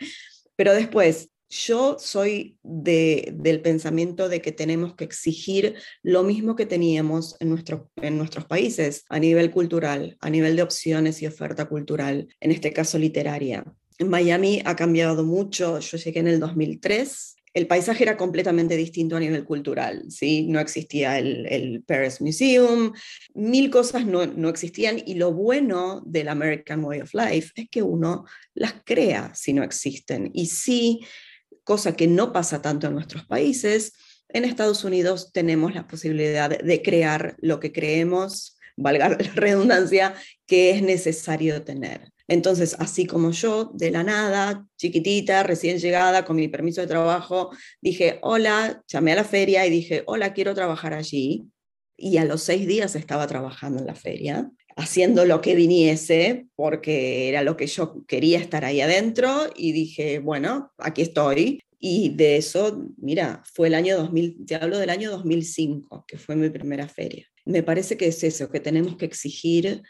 Pero 0.55 0.73
después, 0.73 1.30
yo 1.51 1.97
soy 1.99 2.57
del 2.63 3.61
pensamiento 3.61 4.29
de 4.29 4.41
que 4.41 4.53
tenemos 4.53 4.95
que 4.95 5.03
exigir 5.03 5.75
lo 6.01 6.23
mismo 6.23 6.55
que 6.55 6.65
teníamos 6.65 7.35
en, 7.41 7.61
en 7.97 8.17
nuestros 8.17 8.45
países 8.45 9.03
a 9.09 9.19
nivel 9.19 9.51
cultural, 9.51 10.17
a 10.21 10.29
nivel 10.29 10.55
de 10.55 10.63
opciones 10.63 11.21
y 11.21 11.27
oferta 11.27 11.65
cultural, 11.65 12.29
en 12.39 12.51
este 12.51 12.71
caso 12.71 12.97
literaria. 12.97 13.65
Miami 13.99 14.61
ha 14.65 14.77
cambiado 14.77 15.25
mucho, 15.25 15.79
yo 15.79 15.97
llegué 15.97 16.21
en 16.21 16.27
el 16.29 16.39
2003, 16.39 17.35
el 17.53 17.67
paisaje 17.67 18.03
era 18.03 18.15
completamente 18.15 18.77
distinto 18.77 19.17
a 19.17 19.19
nivel 19.19 19.43
cultural, 19.43 20.05
¿sí? 20.07 20.47
No 20.47 20.61
existía 20.61 21.19
el, 21.19 21.45
el 21.47 21.83
Paris 21.83 22.21
Museum, 22.21 22.93
mil 23.33 23.69
cosas 23.69 24.05
no, 24.05 24.25
no, 24.25 24.47
existían 24.47 25.03
y 25.05 25.15
lo 25.15 25.33
bueno 25.33 26.01
del 26.05 26.29
American 26.29 26.81
Way 26.85 27.01
of 27.01 27.13
Life 27.13 27.51
es 27.55 27.69
que 27.69 27.81
uno 27.81 28.23
las 28.53 28.75
crea 28.85 29.35
si 29.35 29.51
no 29.51 29.63
existen. 29.63 30.31
Y 30.33 30.45
sí, 30.45 31.01
cosa 31.63 31.95
que 31.95 32.07
no 32.07 32.33
pasa 32.33 32.61
tanto 32.61 32.87
en 32.87 32.93
nuestros 32.93 33.25
países. 33.25 33.93
En 34.29 34.45
Estados 34.45 34.83
Unidos 34.83 35.31
tenemos 35.33 35.73
la 35.73 35.87
posibilidad 35.87 36.49
de 36.49 36.81
crear 36.81 37.35
lo 37.39 37.59
que 37.59 37.71
creemos, 37.71 38.57
valga 38.77 39.09
la 39.09 39.17
redundancia, 39.35 40.13
que 40.45 40.71
es 40.71 40.81
necesario 40.81 41.63
tener. 41.63 42.11
Entonces, 42.27 42.77
así 42.79 43.05
como 43.05 43.31
yo, 43.31 43.71
de 43.73 43.91
la 43.91 44.03
nada, 44.03 44.65
chiquitita, 44.77 45.43
recién 45.43 45.79
llegada, 45.79 46.23
con 46.23 46.37
mi 46.37 46.47
permiso 46.47 46.79
de 46.79 46.87
trabajo, 46.87 47.49
dije, 47.81 48.19
hola, 48.21 48.81
llamé 48.87 49.11
a 49.11 49.15
la 49.17 49.23
feria 49.25 49.65
y 49.65 49.69
dije, 49.69 50.03
hola, 50.05 50.33
quiero 50.33 50.55
trabajar 50.55 50.93
allí. 50.93 51.47
Y 51.97 52.17
a 52.17 52.25
los 52.25 52.41
seis 52.41 52.65
días 52.67 52.95
estaba 52.95 53.27
trabajando 53.27 53.79
en 53.79 53.85
la 53.85 53.95
feria 53.95 54.49
haciendo 54.75 55.25
lo 55.25 55.41
que 55.41 55.55
viniese, 55.55 56.47
porque 56.55 57.29
era 57.29 57.43
lo 57.43 57.57
que 57.57 57.67
yo 57.67 58.03
quería 58.07 58.39
estar 58.39 58.65
ahí 58.65 58.81
adentro, 58.81 59.49
y 59.55 59.71
dije, 59.71 60.19
bueno, 60.19 60.71
aquí 60.77 61.01
estoy. 61.01 61.59
Y 61.79 62.09
de 62.09 62.37
eso, 62.37 62.85
mira, 62.97 63.41
fue 63.53 63.67
el 63.67 63.73
año 63.73 63.97
2000, 63.97 64.45
te 64.45 64.55
hablo 64.55 64.77
del 64.77 64.91
año 64.91 65.09
2005, 65.11 66.05
que 66.07 66.17
fue 66.17 66.35
mi 66.35 66.49
primera 66.49 66.87
feria. 66.87 67.25
Me 67.43 67.63
parece 67.63 67.97
que 67.97 68.07
es 68.07 68.23
eso, 68.23 68.49
que 68.51 68.59
tenemos 68.59 68.97
que 68.97 69.05
exigir 69.05 69.81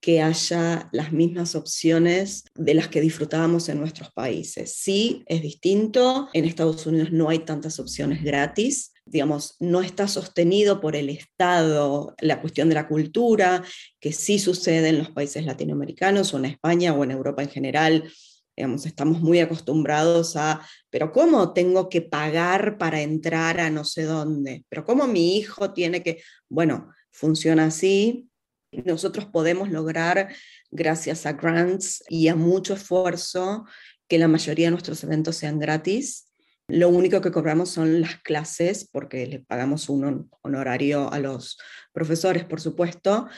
que 0.00 0.22
haya 0.22 0.88
las 0.92 1.12
mismas 1.12 1.54
opciones 1.54 2.44
de 2.54 2.74
las 2.74 2.88
que 2.88 3.00
disfrutábamos 3.00 3.68
en 3.68 3.78
nuestros 3.78 4.10
países. 4.12 4.76
Sí, 4.76 5.22
es 5.26 5.42
distinto, 5.42 6.28
en 6.32 6.46
Estados 6.46 6.86
Unidos 6.86 7.12
no 7.12 7.28
hay 7.28 7.40
tantas 7.40 7.78
opciones 7.78 8.22
gratis, 8.22 8.92
digamos, 9.10 9.56
no 9.58 9.82
está 9.82 10.06
sostenido 10.06 10.80
por 10.80 10.94
el 10.94 11.10
Estado 11.10 12.14
la 12.20 12.40
cuestión 12.40 12.68
de 12.68 12.76
la 12.76 12.86
cultura, 12.86 13.62
que 13.98 14.12
sí 14.12 14.38
sucede 14.38 14.88
en 14.88 14.98
los 14.98 15.10
países 15.10 15.44
latinoamericanos 15.44 16.32
o 16.32 16.38
en 16.38 16.44
España 16.44 16.94
o 16.94 17.02
en 17.02 17.10
Europa 17.10 17.42
en 17.42 17.50
general. 17.50 18.12
Digamos, 18.56 18.86
estamos 18.86 19.20
muy 19.20 19.40
acostumbrados 19.40 20.36
a, 20.36 20.64
pero 20.90 21.12
¿cómo 21.12 21.52
tengo 21.52 21.88
que 21.88 22.02
pagar 22.02 22.78
para 22.78 23.00
entrar 23.00 23.58
a 23.58 23.68
no 23.68 23.84
sé 23.84 24.04
dónde? 24.04 24.64
¿Pero 24.68 24.84
cómo 24.84 25.06
mi 25.06 25.36
hijo 25.36 25.72
tiene 25.72 26.02
que...? 26.02 26.22
Bueno, 26.48 26.90
funciona 27.10 27.66
así. 27.66 28.28
Nosotros 28.70 29.26
podemos 29.26 29.70
lograr, 29.70 30.32
gracias 30.70 31.26
a 31.26 31.32
grants 31.32 32.04
y 32.08 32.28
a 32.28 32.36
mucho 32.36 32.74
esfuerzo, 32.74 33.64
que 34.06 34.18
la 34.18 34.28
mayoría 34.28 34.68
de 34.68 34.72
nuestros 34.72 35.02
eventos 35.02 35.36
sean 35.36 35.58
gratis 35.58 36.29
lo 36.70 36.88
único 36.88 37.20
que 37.20 37.30
cobramos 37.30 37.70
son 37.70 38.00
las 38.00 38.16
clases, 38.22 38.88
porque 38.90 39.26
le 39.26 39.40
pagamos 39.40 39.88
un 39.88 40.30
honorario 40.42 41.12
a 41.12 41.18
los 41.18 41.58
profesores, 41.92 42.44
por 42.44 42.60
supuesto, 42.60 43.28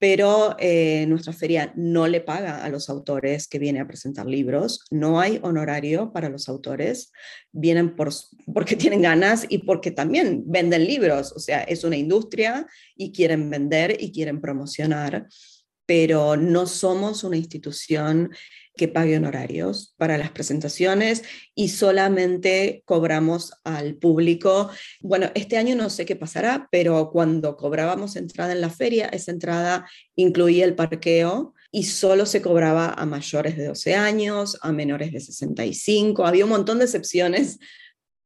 pero 0.00 0.56
eh, 0.58 1.04
nuestra 1.08 1.34
feria 1.34 1.74
no 1.76 2.08
le 2.08 2.22
paga 2.22 2.64
a 2.64 2.70
los 2.70 2.88
autores 2.88 3.46
que 3.46 3.58
vienen 3.58 3.82
a 3.82 3.86
presentar 3.86 4.24
libros, 4.24 4.86
no 4.90 5.20
hay 5.20 5.38
honorario 5.42 6.10
para 6.10 6.30
los 6.30 6.48
autores, 6.48 7.12
vienen 7.52 7.94
por, 7.94 8.08
porque 8.52 8.76
tienen 8.76 9.02
ganas 9.02 9.46
y 9.48 9.58
porque 9.58 9.90
también 9.90 10.42
venden 10.46 10.86
libros, 10.86 11.32
o 11.36 11.38
sea, 11.38 11.62
es 11.62 11.84
una 11.84 11.98
industria 11.98 12.66
y 12.96 13.12
quieren 13.12 13.50
vender 13.50 13.94
y 14.00 14.10
quieren 14.10 14.40
promocionar, 14.40 15.28
pero 15.84 16.34
no 16.36 16.66
somos 16.66 17.22
una 17.22 17.36
institución 17.36 18.30
que 18.80 18.88
pague 18.88 19.18
honorarios 19.18 19.92
para 19.98 20.16
las 20.16 20.30
presentaciones 20.30 21.22
y 21.54 21.68
solamente 21.68 22.82
cobramos 22.86 23.52
al 23.62 23.96
público. 23.96 24.70
Bueno, 25.02 25.30
este 25.34 25.58
año 25.58 25.76
no 25.76 25.90
sé 25.90 26.06
qué 26.06 26.16
pasará, 26.16 26.66
pero 26.72 27.10
cuando 27.10 27.58
cobrábamos 27.58 28.16
entrada 28.16 28.52
en 28.52 28.62
la 28.62 28.70
feria, 28.70 29.08
esa 29.08 29.32
entrada 29.32 29.86
incluía 30.16 30.64
el 30.64 30.76
parqueo 30.76 31.52
y 31.70 31.82
solo 31.82 32.24
se 32.24 32.40
cobraba 32.40 32.94
a 32.94 33.04
mayores 33.04 33.58
de 33.58 33.66
12 33.66 33.96
años, 33.96 34.58
a 34.62 34.72
menores 34.72 35.12
de 35.12 35.20
65. 35.20 36.24
Había 36.24 36.44
un 36.44 36.50
montón 36.50 36.78
de 36.78 36.86
excepciones 36.86 37.58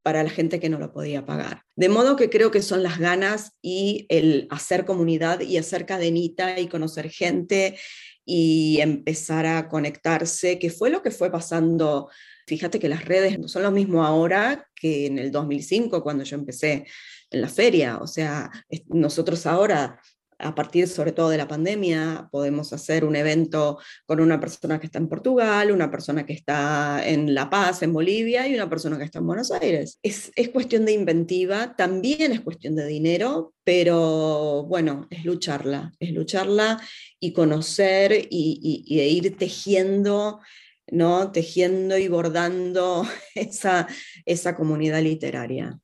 para 0.04 0.22
la 0.22 0.30
gente 0.30 0.60
que 0.60 0.68
no 0.68 0.78
lo 0.78 0.92
podía 0.92 1.26
pagar. 1.26 1.62
De 1.74 1.88
modo 1.88 2.14
que 2.14 2.30
creo 2.30 2.52
que 2.52 2.62
son 2.62 2.84
las 2.84 3.00
ganas 3.00 3.56
y 3.60 4.06
el 4.08 4.46
hacer 4.50 4.84
comunidad 4.84 5.40
y 5.40 5.56
hacer 5.56 5.84
cadenita 5.84 6.60
y 6.60 6.68
conocer 6.68 7.10
gente 7.10 7.76
y 8.24 8.78
empezar 8.80 9.46
a 9.46 9.68
conectarse, 9.68 10.58
que 10.58 10.70
fue 10.70 10.90
lo 10.90 11.02
que 11.02 11.10
fue 11.10 11.30
pasando. 11.30 12.08
Fíjate 12.46 12.78
que 12.78 12.88
las 12.88 13.04
redes 13.04 13.38
no 13.38 13.48
son 13.48 13.62
lo 13.62 13.70
mismo 13.70 14.04
ahora 14.04 14.68
que 14.74 15.06
en 15.06 15.18
el 15.18 15.30
2005, 15.30 16.02
cuando 16.02 16.24
yo 16.24 16.36
empecé 16.36 16.86
en 17.30 17.40
la 17.40 17.48
feria. 17.48 17.98
O 17.98 18.06
sea, 18.06 18.50
nosotros 18.88 19.46
ahora 19.46 20.00
a 20.38 20.54
partir 20.54 20.88
sobre 20.88 21.12
todo 21.12 21.30
de 21.30 21.36
la 21.36 21.48
pandemia, 21.48 22.28
podemos 22.30 22.72
hacer 22.72 23.04
un 23.04 23.16
evento 23.16 23.78
con 24.06 24.20
una 24.20 24.40
persona 24.40 24.78
que 24.80 24.86
está 24.86 24.98
en 24.98 25.08
Portugal, 25.08 25.70
una 25.70 25.90
persona 25.90 26.26
que 26.26 26.32
está 26.32 27.06
en 27.06 27.34
La 27.34 27.50
Paz, 27.50 27.82
en 27.82 27.92
Bolivia, 27.92 28.46
y 28.48 28.54
una 28.54 28.68
persona 28.68 28.98
que 28.98 29.04
está 29.04 29.18
en 29.18 29.26
Buenos 29.26 29.50
Aires. 29.50 29.98
Es, 30.02 30.32
cuestión 30.52 30.84
de 30.84 30.92
inventiva, 30.92 31.74
también 31.76 32.32
es 32.32 32.40
cuestión 32.40 32.76
de 32.76 32.86
dinero, 32.86 33.54
pero 33.64 34.64
bueno, 34.64 35.06
es 35.10 35.24
lucharla, 35.24 35.92
es 35.98 36.12
lucharla 36.12 36.80
y 37.18 37.32
conocer 37.32 38.12
y, 38.12 38.84
y, 38.86 39.00
ir 39.00 39.36
tejiendo. 39.36 40.40
¿no? 40.86 41.32
tejiendo 41.32 41.96
y 41.96 42.08
bordando 42.08 43.08
esa, 43.34 43.88
esa 44.26 44.54
comunidad 44.54 45.02
literaria. 45.02 45.80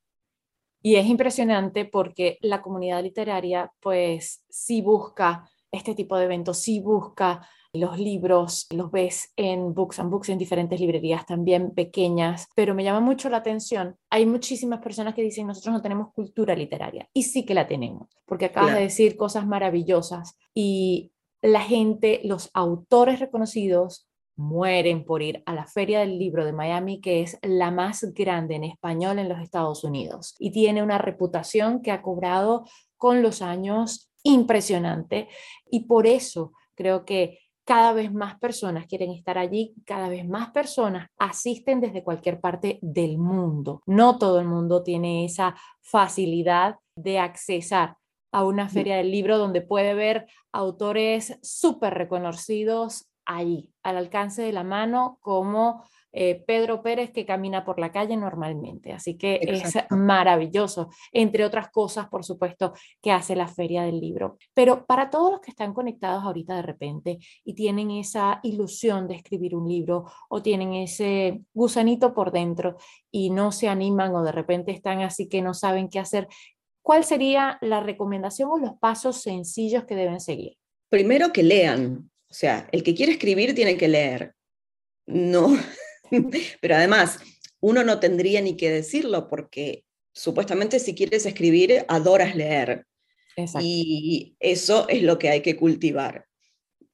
Y 0.83 0.97
es 0.97 1.07
impresionante 1.07 1.85
porque 1.85 2.39
la 2.41 2.63
comunidad 2.63 3.03
literaria, 3.03 3.73
pues, 3.81 4.45
sí 4.49 4.81
busca 4.81 5.49
este 5.71 5.95
tipo 5.95 6.17
de 6.17 6.25
eventos, 6.25 6.59
sí 6.59 6.81
busca 6.81 7.47
los 7.73 7.99
libros, 7.99 8.67
los 8.71 8.91
ves 8.91 9.33
en 9.37 9.75
Books 9.75 10.01
and 10.01 10.11
Books, 10.11 10.29
en 10.31 10.39
diferentes 10.39 10.81
librerías 10.81 11.25
también 11.25 11.73
pequeñas, 11.73 12.49
pero 12.57 12.75
me 12.75 12.83
llama 12.83 13.01
mucho 13.01 13.29
la 13.29 13.37
atención. 13.37 13.97
Hay 14.11 14.27
muchísimas 14.27 14.81
personas 14.81 15.15
que 15.15 15.23
dicen, 15.23 15.47
nosotros 15.47 15.75
no 15.75 15.83
tenemos 15.83 16.13
cultura 16.13 16.57
literaria, 16.57 17.09
y 17.13 17.23
sí 17.23 17.45
que 17.45 17.55
la 17.55 17.69
tenemos, 17.69 18.09
porque 18.27 18.47
acabas 18.47 18.75
de 18.75 18.81
decir 18.81 19.17
cosas 19.17 19.47
maravillosas 19.47 20.37
y 20.53 21.13
la 21.43 21.61
gente, 21.61 22.21
los 22.25 22.51
autores 22.55 23.21
reconocidos, 23.21 24.10
mueren 24.41 25.05
por 25.05 25.23
ir 25.23 25.43
a 25.47 25.55
la 25.55 25.67
Feria 25.67 26.01
del 26.01 26.19
Libro 26.19 26.45
de 26.45 26.53
Miami, 26.53 27.01
que 27.01 27.23
es 27.23 27.39
la 27.43 27.71
más 27.71 28.03
grande 28.15 28.57
en 28.57 28.65
español 28.65 29.19
en 29.19 29.29
los 29.29 29.41
Estados 29.41 29.85
Unidos 29.85 30.35
y 30.39 30.51
tiene 30.51 30.83
una 30.83 30.99
reputación 30.99 31.83
que 31.83 31.93
ha 31.93 32.03
cobrado 32.03 32.65
con 32.97 33.23
los 33.23 33.43
años 33.43 34.11
impresionante 34.23 35.29
y 35.71 35.85
por 35.85 36.07
eso 36.07 36.53
creo 36.75 37.05
que 37.05 37.39
cada 37.65 37.93
vez 37.93 38.13
más 38.13 38.39
personas 38.39 38.87
quieren 38.87 39.11
estar 39.13 39.39
allí, 39.39 39.75
cada 39.85 40.09
vez 40.09 40.27
más 40.27 40.51
personas 40.51 41.09
asisten 41.19 41.81
desde 41.81 42.03
cualquier 42.03 42.41
parte 42.41 42.79
del 42.83 43.19
mundo. 43.19 43.83
No 43.87 44.19
todo 44.19 44.41
el 44.41 44.47
mundo 44.47 44.83
tiene 44.83 45.25
esa 45.25 45.55
facilidad 45.83 46.77
de 46.97 47.19
accesar 47.19 47.97
a 48.33 48.45
una 48.45 48.69
feria 48.69 48.97
del 48.97 49.11
libro 49.11 49.39
donde 49.39 49.61
puede 49.61 49.95
ver 49.95 50.27
autores 50.53 51.39
súper 51.43 51.95
reconocidos 51.95 53.10
ahí, 53.25 53.71
al 53.83 53.97
alcance 53.97 54.43
de 54.43 54.53
la 54.53 54.65
mano, 54.65 55.19
como 55.21 55.85
eh, 56.13 56.43
Pedro 56.45 56.83
Pérez 56.83 57.13
que 57.13 57.25
camina 57.25 57.65
por 57.65 57.79
la 57.79 57.93
calle 57.93 58.17
normalmente. 58.17 58.93
Así 58.93 59.17
que 59.17 59.39
es 59.43 59.75
maravilloso, 59.91 60.91
entre 61.13 61.45
otras 61.45 61.71
cosas, 61.71 62.09
por 62.09 62.25
supuesto, 62.25 62.73
que 63.01 63.13
hace 63.13 63.37
la 63.37 63.47
Feria 63.47 63.83
del 63.83 64.01
Libro. 64.01 64.37
Pero 64.55 64.87
para 64.87 65.11
todos 65.11 65.31
los 65.31 65.41
que 65.41 65.51
están 65.51 65.73
conectados 65.73 66.25
ahorita 66.25 66.57
de 66.57 66.63
repente 66.63 67.19
y 67.45 67.55
tienen 67.55 67.91
esa 67.93 68.41
ilusión 68.43 69.07
de 69.07 69.15
escribir 69.15 69.55
un 69.55 69.69
libro 69.69 70.07
o 70.29 70.43
tienen 70.43 70.75
ese 70.75 71.43
gusanito 71.55 72.13
por 72.13 72.33
dentro 72.33 72.77
y 73.11 73.31
no 73.31 73.53
se 73.53 73.69
animan 73.69 74.15
o 74.15 74.23
de 74.23 74.33
repente 74.33 74.73
están 74.73 75.03
así 75.03 75.29
que 75.29 75.43
no 75.43 75.55
saben 75.55 75.89
qué 75.89 76.01
hacer, 76.01 76.29
¿cuál 76.83 77.05
sería 77.05 77.59
la 77.61 77.81
recomendación 77.81 78.51
o 78.51 78.59
los 78.59 78.73
pasos 78.79 79.23
sencillos 79.23 79.85
que 79.85 79.95
deben 79.95 80.21
seguir? 80.21 80.57
Primero 80.89 81.33
que 81.33 81.45
lean, 81.45 82.10
o 82.31 82.35
sea, 82.35 82.69
el 82.71 82.85
que 82.85 82.95
quiere 82.95 83.13
escribir 83.13 83.55
tiene 83.55 83.77
que 83.77 83.89
leer. 83.89 84.35
No, 85.07 85.59
pero 86.61 86.77
además, 86.77 87.19
uno 87.61 87.83
no 87.83 87.99
tendría 87.99 88.41
ni 88.41 88.57
que 88.57 88.71
decirlo 88.71 89.29
porque 89.29 89.85
supuestamente 90.13 90.79
si 90.79 90.95
quieres 90.95 91.27
escribir, 91.27 91.85
adoras 91.89 92.37
leer. 92.37 92.87
Y 93.61 94.37
eso 94.39 94.87
es 94.89 95.03
lo 95.03 95.19
que 95.19 95.31
hay 95.31 95.41
que 95.41 95.57
cultivar. 95.57 96.27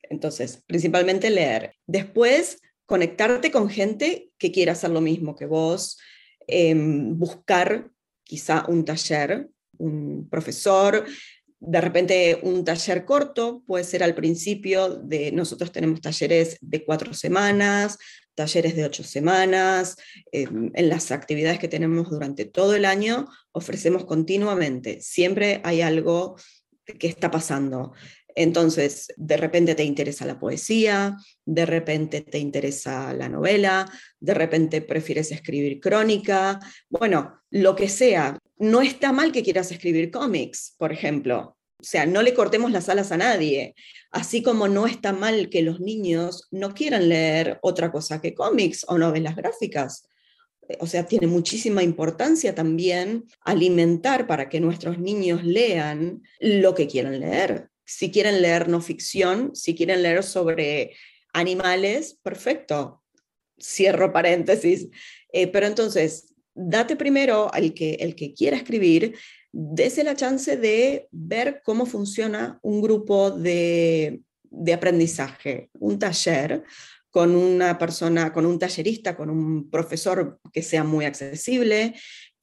Entonces, 0.03 0.63
principalmente 0.67 1.29
leer. 1.31 1.75
Después, 1.87 2.61
conectarte 2.87 3.51
con 3.51 3.69
gente 3.69 4.31
que 4.39 4.53
quiera 4.53 4.73
hacer 4.73 4.91
lo 4.91 5.01
mismo 5.01 5.35
que 5.35 5.47
vos, 5.47 5.99
em, 6.47 7.19
buscar 7.19 7.91
quizá 8.23 8.65
un 8.69 8.85
taller, 8.85 9.49
un 9.79 10.29
profesor, 10.31 11.05
de 11.59 11.81
repente 11.81 12.39
un 12.43 12.65
taller 12.65 13.05
corto 13.05 13.63
puede 13.67 13.85
ser 13.85 14.03
al 14.03 14.15
principio 14.15 14.89
de, 14.89 15.33
nosotros 15.33 15.73
tenemos 15.73 16.01
talleres 16.01 16.59
de 16.61 16.85
cuatro 16.85 17.15
semanas, 17.15 17.99
talleres 18.35 18.77
de 18.77 18.85
ocho 18.85 19.03
semanas, 19.03 19.97
em, 20.31 20.71
en 20.75 20.89
las 20.89 21.11
actividades 21.11 21.59
que 21.59 21.69
tenemos 21.69 22.11
durante 22.11 22.45
todo 22.45 22.75
el 22.75 22.85
año 22.85 23.27
ofrecemos 23.53 24.05
continuamente, 24.05 25.01
siempre 25.01 25.61
hay 25.65 25.81
algo 25.81 26.37
que 26.85 27.09
está 27.09 27.31
pasando. 27.31 27.93
Entonces, 28.39 29.07
de 29.17 29.39
repente 29.39 29.75
te 29.75 29.83
interesa 29.83 30.27
la 30.27 30.39
poesía, 30.39 31.17
de 31.47 31.65
repente 31.65 32.21
te 32.21 32.39
interesa 32.39 33.15
la 33.15 33.31
novela, 33.31 33.91
de 34.21 34.35
repente 34.35 34.83
prefieres 34.83 35.33
escribir 35.33 35.81
crónica, 35.81 36.61
bueno, 36.91 37.41
lo 37.51 37.75
que 37.75 37.89
sea. 37.89 38.39
No 38.59 38.83
está 38.83 39.11
mal 39.11 39.33
que 39.33 39.43
quieras 39.43 39.73
escribir 39.73 40.11
cómics, 40.11 40.75
por 40.77 40.93
ejemplo. 40.93 41.57
O 41.81 41.85
sea, 41.85 42.05
no 42.05 42.21
le 42.21 42.35
cortemos 42.35 42.71
las 42.71 42.91
alas 42.91 43.11
a 43.11 43.17
nadie. 43.17 43.75
Así 44.11 44.43
como 44.43 44.69
no 44.69 44.87
está 44.87 45.15
mal 45.15 45.49
que 45.49 45.63
los 45.63 45.81
niños 45.81 46.47
no 46.51 46.75
quieran 46.75 47.09
leer 47.09 47.59
otra 47.63 47.91
cosa 47.91 48.21
que 48.21 48.35
cómics 48.35 48.85
o 48.87 48.99
novelas 48.99 49.35
gráficas. 49.35 50.07
O 50.81 50.87
sea, 50.87 51.07
tiene 51.07 51.27
muchísima 51.27 51.83
importancia 51.83 52.55
también 52.55 53.25
alimentar 53.41 54.27
para 54.27 54.51
que 54.51 54.61
nuestros 54.61 54.99
niños 54.99 55.43
lean 55.43 56.23
lo 56.39 56.75
que 56.75 56.87
quieran 56.87 57.19
leer 57.21 57.71
si 57.87 58.11
quieren 58.11 58.43
leer 58.43 58.69
no 58.69 58.81
ficción, 58.83 59.55
si 59.55 59.75
quieren 59.75 60.03
leer 60.03 60.23
sobre 60.23 60.95
animales, 61.33 62.19
perfecto. 62.23 63.03
Cierro 63.59 64.13
paréntesis. 64.13 64.89
Eh, 65.33 65.47
pero 65.47 65.67
entonces, 65.67 66.35
date 66.55 66.97
primero 66.97 67.53
al 67.55 67.73
que, 67.73 67.95
el 67.95 68.15
que 68.15 68.35
quiera 68.35 68.57
escribir, 68.57 69.17
dése 69.53 70.05
la 70.05 70.17
chance 70.17 70.57
de 70.57 71.09
ver 71.13 71.63
cómo 71.65 71.87
funciona 71.87 72.59
un 72.63 72.83
grupo 72.83 73.31
de, 73.31 74.21
de 74.43 74.73
aprendizaje, 74.73 75.71
un 75.79 75.99
taller 75.99 76.65
con 77.11 77.35
una 77.35 77.79
persona, 77.79 78.33
con 78.33 78.45
un 78.45 78.59
tallerista, 78.59 79.17
con 79.17 79.31
un 79.31 79.71
profesor 79.71 80.39
que 80.53 80.63
sea 80.63 80.85
muy 80.85 81.07
accesible, 81.07 81.95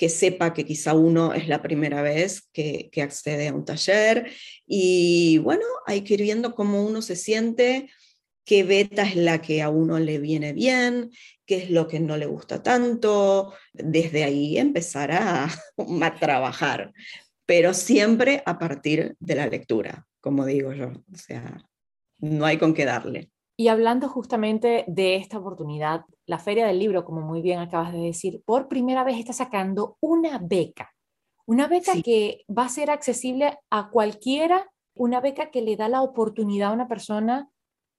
que 0.04 0.10
sepa 0.10 0.54
que 0.54 0.66
quizá 0.66 0.94
uno 0.94 1.34
es 1.34 1.48
la 1.48 1.62
primera 1.62 2.02
vez 2.02 2.50
que, 2.52 2.92
accede 3.02 3.48
a 3.48 3.54
un 3.54 3.64
taller. 3.64 4.30
Y 4.68 5.38
bueno, 5.38 5.64
hay 5.86 6.02
que 6.02 6.16
ir 6.16 6.24
viendo 6.24 6.56
cómo 6.56 6.84
uno 6.84 7.02
se 7.02 7.16
siente, 7.16 7.90
qué 8.44 8.66
beta 8.66 9.04
es 9.04 9.16
la 9.16 9.42
que 9.42 9.62
a 9.62 9.70
uno 9.70 10.00
le 10.00 10.20
viene 10.20 10.52
bien, 10.52 11.10
qué 11.46 11.56
es 11.56 11.70
lo 11.70 11.88
que 11.88 12.02
no 12.02 12.18
le 12.18 12.26
gusta 12.26 12.62
tanto. 12.62 13.54
Desde 13.72 14.26
ahí 14.26 14.58
empezar 14.58 15.14
a, 15.14 15.46
a 16.02 16.16
trabajar, 16.20 16.92
pero 17.46 17.74
siempre 17.74 18.44
a 18.46 18.60
partir 18.60 19.16
de 19.22 19.36
la 19.36 19.48
lectura, 19.48 20.06
como 20.20 20.46
digo 20.46 20.74
yo. 20.74 20.88
O 20.88 21.18
sea, 21.18 21.66
no 22.18 22.46
hay 22.46 22.58
con 22.58 22.74
qué 22.74 22.84
darle. 22.84 23.32
Y 23.56 23.70
hablando 23.70 24.10
justamente 24.10 24.84
de 24.86 25.16
esta 25.16 25.38
oportunidad, 25.38 26.02
la 26.26 26.40
Feria 26.40 26.66
del 26.66 26.80
Libro, 26.80 27.04
como 27.04 27.22
muy 27.22 27.42
bien 27.42 27.60
acabas 27.60 27.92
de 27.92 28.00
decir, 28.00 28.42
por 28.46 28.68
primera 28.68 29.04
vez 29.04 29.18
está 29.18 29.34
sacando 29.34 29.98
una 30.00 30.40
beca. 30.40 30.94
Una 31.46 31.68
beca 31.68 32.02
que 32.02 32.46
va 32.48 32.66
a 32.66 32.70
ser 32.70 32.90
accesible 32.90 33.58
a 33.70 33.90
cualquiera, 33.90 34.72
una 34.96 35.20
beca 35.20 35.52
que 35.52 35.62
le 35.62 35.76
da 35.76 35.90
la 35.90 36.02
oportunidad 36.02 36.70
a 36.70 36.74
una 36.74 36.88
persona 36.88 37.50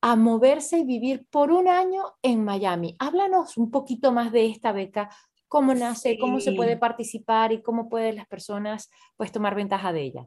a 0.00 0.16
moverse 0.16 0.78
y 0.78 0.84
vivir 0.84 1.26
por 1.30 1.50
un 1.50 1.68
año 1.68 2.02
en 2.22 2.44
Miami. 2.44 2.94
Háblanos 2.98 3.56
un 3.56 3.70
poquito 3.70 4.12
más 4.12 4.32
de 4.32 4.46
esta 4.46 4.72
beca, 4.72 5.10
cómo 5.48 5.74
nace, 5.74 6.18
cómo 6.18 6.40
se 6.40 6.52
puede 6.52 6.76
participar 6.76 7.52
y 7.52 7.62
cómo 7.62 7.88
pueden 7.88 8.16
las 8.16 8.26
personas 8.26 8.90
pues 9.16 9.32
tomar 9.32 9.54
ventaja 9.54 9.92
de 9.92 10.02
ella. 10.02 10.26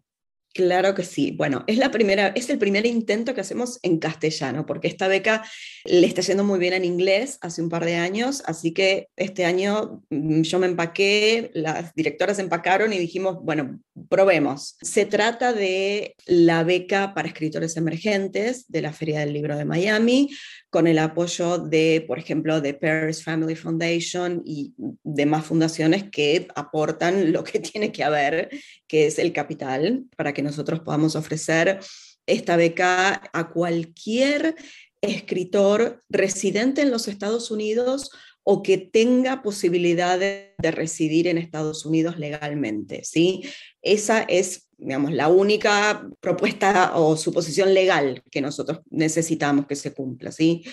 Claro 0.58 0.96
que 0.96 1.04
sí. 1.04 1.36
Bueno, 1.38 1.64
es, 1.68 1.78
la 1.78 1.92
primera, 1.92 2.30
es 2.30 2.50
el 2.50 2.58
primer 2.58 2.88
intento 2.88 3.36
que 3.36 3.42
hacemos 3.42 3.78
en 3.84 4.00
castellano, 4.00 4.66
porque 4.66 4.88
esta 4.88 5.08
beca 5.08 5.44
le 5.86 6.08
está 6.08 6.22
yendo 6.22 6.44
muy 6.44 6.58
bien 6.58 6.74
en 6.74 6.84
inglés 6.84 7.38
hace 7.42 7.62
un 7.62 7.70
par 7.70 7.86
de 7.86 7.94
años, 7.94 8.42
así 8.48 8.74
que 8.74 9.08
este 9.18 9.46
año 9.46 10.02
mm, 10.10 10.42
yo 10.42 10.58
me 10.58 10.66
empaqué, 10.66 11.52
las 11.54 11.94
directoras 11.94 12.40
empacaron 12.40 12.92
y 12.92 12.98
dijimos, 12.98 13.38
bueno, 13.44 13.80
probemos. 14.10 14.78
Se 14.82 15.06
trata 15.06 15.54
de 15.54 16.16
la 16.26 16.64
beca 16.64 17.14
para 17.14 17.28
escritores 17.28 17.78
emergentes 17.78 18.66
de 18.68 18.82
la 18.82 18.94
Feria 18.94 19.20
del 19.20 19.34
Libro 19.34 19.58
de 19.58 19.66
Miami, 19.66 20.32
con 20.78 20.86
el 20.86 21.00
apoyo 21.00 21.58
de, 21.58 22.06
por 22.08 22.20
ejemplo, 22.20 22.62
de 22.62 22.76
Paris 22.76 23.24
Family 23.24 23.56
Foundation 23.56 24.44
y 24.46 24.76
demás 25.04 25.44
fundaciones 25.44 26.12
que 26.12 26.48
aportan 26.54 27.32
lo 27.34 27.44
que 27.44 27.60
tiene 27.60 27.92
que 27.92 28.04
haber, 28.04 28.52
que 28.88 29.08
es 29.08 29.18
el 29.18 29.34
capital, 29.34 30.06
para 30.16 30.36
que 30.36 30.44
nosotros 30.44 30.82
podamos 30.82 31.16
ofrecer 31.16 31.80
esta 32.28 32.58
beca 32.58 33.24
a 33.34 33.50
cualquier 33.50 34.54
escritor 35.02 36.04
residente 36.10 36.84
en 36.84 36.92
los 36.92 37.08
Estados 37.08 37.50
Unidos 37.50 38.12
o 38.44 38.62
que 38.62 38.78
tenga 38.78 39.42
posibilidad 39.42 40.20
de, 40.20 40.54
residir 40.60 41.28
en 41.28 41.40
Estados 41.40 41.88
Unidos 41.88 42.20
legalmente. 42.20 43.04
¿sí? 43.04 43.42
Esa 43.82 44.22
es, 44.22 44.67
digamos, 44.78 45.12
la 45.12 45.28
única 45.28 46.08
propuesta 46.20 46.96
o 46.96 47.18
suposición 47.18 47.74
legal 47.74 48.24
que 48.32 48.42
nosotros 48.42 48.80
necesitamos 48.90 49.66
que 49.66 49.76
se 49.76 49.94
cumpla. 49.94 50.32
¿sí? 50.32 50.64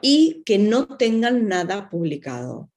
Y 0.00 0.42
que 0.44 0.58
no 0.58 0.96
tengan 0.96 1.48
nada 1.48 1.90
publicado 1.90 2.70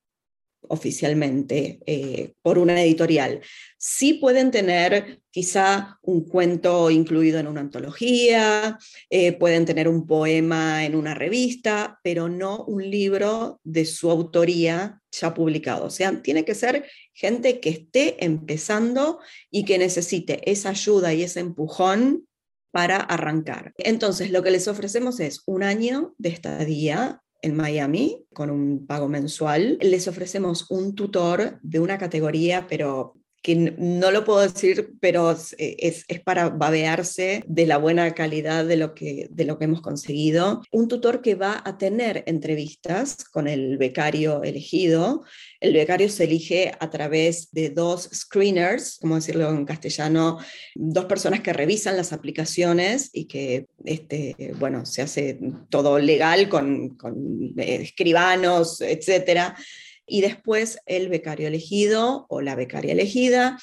oficialmente 0.67 1.79
eh, 1.86 2.33
por 2.41 2.57
una 2.57 2.81
editorial. 2.81 3.41
Sí 3.77 4.13
pueden 4.13 4.49
tener 4.49 5.21
quizá 5.29 5.99
un 6.01 6.25
cuento 6.25 6.89
incluido 6.89 7.39
en 7.39 7.47
una 7.47 7.62
antología, 7.62 8.77
eh, 9.09 9.33
pueden 9.33 9.65
tener 9.65 9.88
un 9.88 10.07
poema 10.07 10.86
en 10.86 10.95
una 10.95 11.13
revista, 11.13 11.99
pero 12.03 12.29
no 12.29 12.63
un 12.65 12.89
libro 12.89 13.59
de 13.63 13.86
su 13.86 14.09
autoría 14.09 15.02
ya 15.13 15.34
publicado. 15.34 15.86
O 15.86 15.89
sea, 15.89 16.21
tiene 16.21 16.43
que 16.45 16.56
ser 16.56 16.89
gente 17.13 17.60
que 17.60 17.69
esté 17.69 18.23
empezando 18.23 19.19
y 19.49 19.65
que 19.65 19.78
necesite 19.78 20.49
esa 20.49 20.69
ayuda 20.69 21.13
y 21.13 21.23
ese 21.23 21.39
empujón 21.39 22.28
para 22.71 22.97
arrancar. 22.97 23.73
Entonces, 23.78 24.32
lo 24.32 24.41
que 24.41 24.52
les 24.52 24.67
ofrecemos 24.67 25.19
es 25.19 25.43
un 25.45 25.63
año 25.63 26.15
de 26.17 26.30
estadía 26.30 27.21
en 27.41 27.56
Miami 27.56 28.26
con 28.34 28.49
un 28.49 28.88
pago 28.88 29.08
mensual. 29.08 29.78
Les 29.82 30.08
ofrecemos 30.08 30.71
un 30.71 30.95
tutor 30.95 31.60
de 31.62 31.80
una 31.80 31.97
categoría, 31.97 32.65
pero 32.67 33.15
que 33.43 33.75
no 33.77 34.10
lo 34.10 34.23
puedo 34.23 34.39
decir, 34.39 34.93
pero 35.01 35.34
eh, 35.58 35.75
es, 35.77 36.06
es, 36.08 36.21
para 36.21 36.49
babearse 36.49 37.43
de 37.45 37.67
la 37.67 37.77
buena 37.77 38.13
calidad 38.15 38.65
de 38.65 38.77
lo, 38.77 38.95
que, 38.95 39.27
de 39.29 39.43
lo 39.43 39.60
que 39.60 39.65
hemos 39.65 39.82
conseguido. 39.82 40.62
Un 40.71 40.88
tutor 40.88 41.21
que 41.21 41.36
va 41.36 41.62
a 41.65 41.77
tener 41.77 42.23
entrevistas 42.25 43.25
con 43.25 43.49
el 43.49 43.77
becario 43.77 44.43
elegido. 44.43 45.25
El 45.60 45.73
becario 45.73 46.08
se 46.08 46.23
elige 46.23 46.71
a 46.79 46.89
través 46.89 47.51
de 47.51 47.69
dos 47.69 48.10
screeners, 48.13 48.97
como 49.01 49.15
decirlo 49.15 49.49
en 49.49 49.65
castellano, 49.65 50.38
dos 50.73 51.06
personas 51.06 51.41
que 51.41 51.51
revisan 51.51 51.97
las 51.97 52.13
aplicaciones 52.13 53.10
y 53.12 53.25
que, 53.25 53.65
este, 53.84 54.53
bueno, 54.58 54.86
se 54.86 55.01
hace 55.01 55.38
todo 55.67 55.99
legal 55.99 56.47
con, 56.47 56.95
con 56.95 57.53
eh, 57.58 57.79
escribanos, 57.82 58.79
etcétera 58.79 59.58
y 60.05 60.21
después 60.21 60.79
el 60.85 61.09
becario 61.09 61.47
elegido 61.47 62.25
o 62.29 62.41
la 62.41 62.55
becaria 62.55 62.93
elegida 62.93 63.59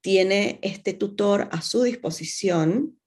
tiene 0.00 0.58
este 0.62 0.94
tutor 0.94 1.48
a 1.52 1.62
su 1.62 1.82
disposición, 1.82 2.98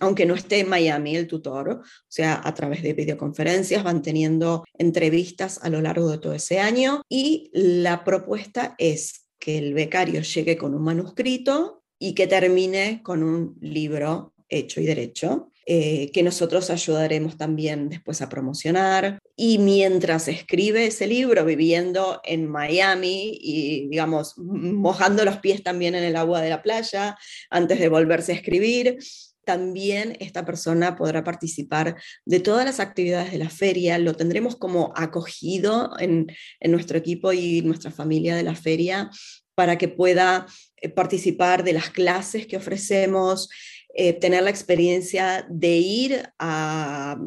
aunque 0.00 0.26
no 0.26 0.34
esté 0.34 0.60
en 0.60 0.68
Miami 0.68 1.16
el 1.16 1.26
tutor, 1.26 1.70
o 1.70 1.82
sea, 2.08 2.40
a 2.44 2.54
través 2.54 2.82
de 2.82 2.92
videoconferencias 2.92 3.84
van 3.84 4.02
teniendo 4.02 4.64
entrevistas 4.76 5.60
a 5.62 5.70
lo 5.70 5.80
largo 5.80 6.10
de 6.10 6.18
todo 6.18 6.34
ese 6.34 6.58
año 6.58 7.02
y 7.08 7.50
la 7.52 8.04
propuesta 8.04 8.74
es 8.78 9.26
que 9.38 9.58
el 9.58 9.74
becario 9.74 10.22
llegue 10.22 10.56
con 10.56 10.74
un 10.74 10.82
manuscrito 10.82 11.82
y 11.98 12.14
que 12.14 12.26
termine 12.26 13.00
con 13.02 13.22
un 13.22 13.56
libro 13.60 14.34
hecho 14.48 14.80
y 14.80 14.86
derecho. 14.86 15.48
Eh, 15.64 16.10
que 16.12 16.24
nosotros 16.24 16.70
ayudaremos 16.70 17.36
también 17.36 17.88
después 17.88 18.20
a 18.20 18.28
promocionar. 18.28 19.20
Y 19.34 19.58
mientras 19.58 20.28
escribe 20.28 20.86
ese 20.86 21.06
libro, 21.06 21.44
viviendo 21.44 22.20
en 22.24 22.48
Miami 22.48 23.38
y, 23.40 23.88
digamos, 23.88 24.34
mojando 24.36 25.24
los 25.24 25.38
pies 25.38 25.62
también 25.62 25.94
en 25.94 26.04
el 26.04 26.16
agua 26.16 26.42
de 26.42 26.50
la 26.50 26.62
playa 26.62 27.16
antes 27.50 27.80
de 27.80 27.88
volverse 27.88 28.32
a 28.32 28.36
escribir, 28.36 28.98
también 29.44 30.16
esta 30.20 30.44
persona 30.44 30.94
podrá 30.94 31.24
participar 31.24 31.96
de 32.24 32.40
todas 32.40 32.64
las 32.64 32.78
actividades 32.78 33.32
de 33.32 33.38
la 33.38 33.50
feria, 33.50 33.98
lo 33.98 34.14
tendremos 34.14 34.56
como 34.56 34.92
acogido 34.94 35.92
en, 35.98 36.28
en 36.60 36.70
nuestro 36.70 36.98
equipo 36.98 37.32
y 37.32 37.62
nuestra 37.62 37.90
familia 37.90 38.36
de 38.36 38.44
la 38.44 38.54
feria 38.54 39.10
para 39.54 39.78
que 39.78 39.88
pueda 39.88 40.46
eh, 40.76 40.88
participar 40.88 41.64
de 41.64 41.72
las 41.72 41.90
clases 41.90 42.46
que 42.46 42.56
ofrecemos, 42.56 43.48
eh, 43.94 44.14
tener 44.14 44.42
la 44.42 44.50
experiencia 44.50 45.46
de 45.50 45.76
ir 45.76 46.22
a, 46.38 47.18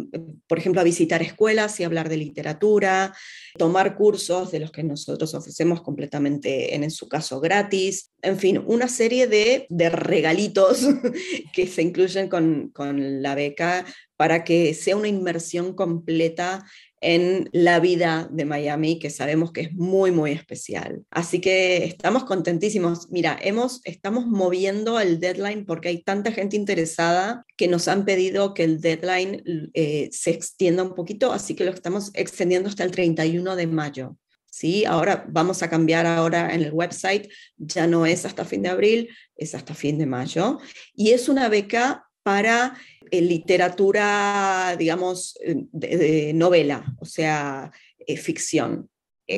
por 0.48 0.58
ejemplo, 0.58 0.82
a 0.82 0.86
visitar 0.86 1.22
escuelas 1.22 1.80
y 1.80 1.84
hablar 1.84 2.10
de 2.10 2.18
literatura, 2.18 3.16
tomar 3.58 3.96
cursos 3.96 4.52
de 4.52 4.60
los 4.60 4.72
que 4.72 4.84
nosotros 4.84 5.36
ofrecemos 5.36 5.82
completamente, 5.82 6.74
en, 6.74 6.90
su 6.90 7.08
caso, 7.08 7.40
gratis, 7.40 8.12
en 8.22 8.40
fin, 8.40 8.64
una 8.66 8.88
serie 8.88 9.28
de, 9.28 9.68
regalitos 9.90 10.80
que 11.54 11.68
se 11.68 11.84
incluyen 11.84 12.30
con 12.30 13.22
la 13.22 13.36
beca 13.36 13.86
para 14.18 14.44
que 14.44 14.74
sea 14.74 14.96
una 14.96 15.08
inmersión 15.08 15.74
completa 15.74 16.66
en 17.06 17.50
la 17.54 17.80
vida 17.80 18.28
de 18.32 18.46
Miami, 18.46 18.98
que 18.98 19.12
sabemos 19.12 19.52
que 19.52 19.62
es 19.62 19.74
muy, 19.74 20.10
muy 20.10 20.32
especial. 20.32 21.04
Así 21.12 21.40
que 21.40 21.86
estamos 21.86 22.24
contentísimos. 22.24 23.12
Mira, 23.12 23.38
hemos, 23.40 23.82
estamos 23.84 24.26
moviendo 24.26 25.00
el 25.00 25.20
deadline 25.20 25.66
porque 25.66 25.90
hay 25.90 26.02
tanta 26.02 26.32
gente 26.32 26.56
interesada 26.56 27.46
que 27.58 27.68
nos 27.68 27.88
han 27.88 28.06
pedido 28.06 28.56
que 28.56 28.64
el 28.64 28.82
deadline 28.82 29.44
eh, 29.76 30.10
se 30.12 30.32
extienda 30.32 30.82
un 30.82 30.96
poquito, 30.96 31.32
así 31.32 31.54
que 31.54 31.64
lo 31.64 31.72
estamos 31.72 32.10
extendiendo 32.16 32.70
hasta 32.70 32.84
el 32.84 32.90
31 32.90 33.56
de 33.56 33.68
mayo. 33.68 34.18
¿sí? 34.50 34.84
Ahora 34.86 35.26
vamos 35.30 35.62
a 35.62 35.70
cambiar 35.70 36.08
ahora 36.08 36.56
en 36.56 36.64
el 36.64 36.74
website, 36.74 37.30
ya 37.58 37.86
no 37.86 38.08
es 38.08 38.26
hasta 38.26 38.46
fin 38.46 38.64
de 38.64 38.70
abril, 38.70 39.10
es 39.36 39.54
hasta 39.54 39.76
fin 39.76 40.00
de 40.00 40.08
mayo. 40.08 40.58
Y 40.96 41.12
es 41.12 41.30
una 41.30 41.50
beca 41.50 42.08
para 42.26 42.76
eh, 43.12 43.22
literatura, 43.22 44.76
digamos, 44.80 45.38
eh, 45.44 45.68
de, 45.72 46.34
novela, 46.34 46.84
o 47.00 47.06
sea, 47.06 47.72
eh, 48.00 48.18
ficción. 48.18 48.90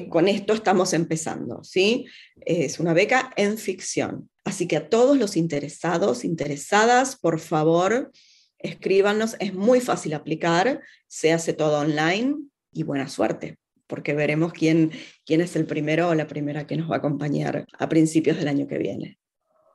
con 0.09 0.27
esto 0.29 0.53
estamos 0.53 0.93
empezando, 0.93 1.63
¿sí? 1.63 2.05
Es 2.45 2.79
una 2.79 2.93
beca 2.93 3.31
en 3.35 3.57
ficción. 3.57 4.29
Así 4.45 4.67
que 4.67 4.77
a 4.77 4.87
todos 4.87 5.17
los 5.17 5.35
interesados, 5.35 6.23
interesadas, 6.23 7.17
por 7.17 7.39
favor, 7.39 8.11
escríbanos. 8.57 9.35
Es 9.39 9.53
muy 9.53 9.81
fácil 9.81 10.13
aplicar, 10.13 10.81
se 11.07 11.33
hace 11.33 11.51
todo 11.51 11.79
online 11.79 12.35
y 12.71 12.83
buena 12.83 13.09
suerte 13.09 13.57
porque 13.87 14.13
veremos 14.13 14.51
quién, 14.51 14.91
quién 15.25 15.39
es 15.39 15.55
el 15.55 15.65
primero 15.65 16.09
o 16.09 16.15
la 16.15 16.27
primera 16.27 16.67
que 16.67 16.75
nos 16.75 16.89
va 16.89 16.95
a 16.95 16.99
acompañar 16.99 17.65
a 17.79 17.89
principios 17.89 18.37
del 18.37 18.49
año 18.49 18.67
que 18.67 18.77
viene. 18.77 19.17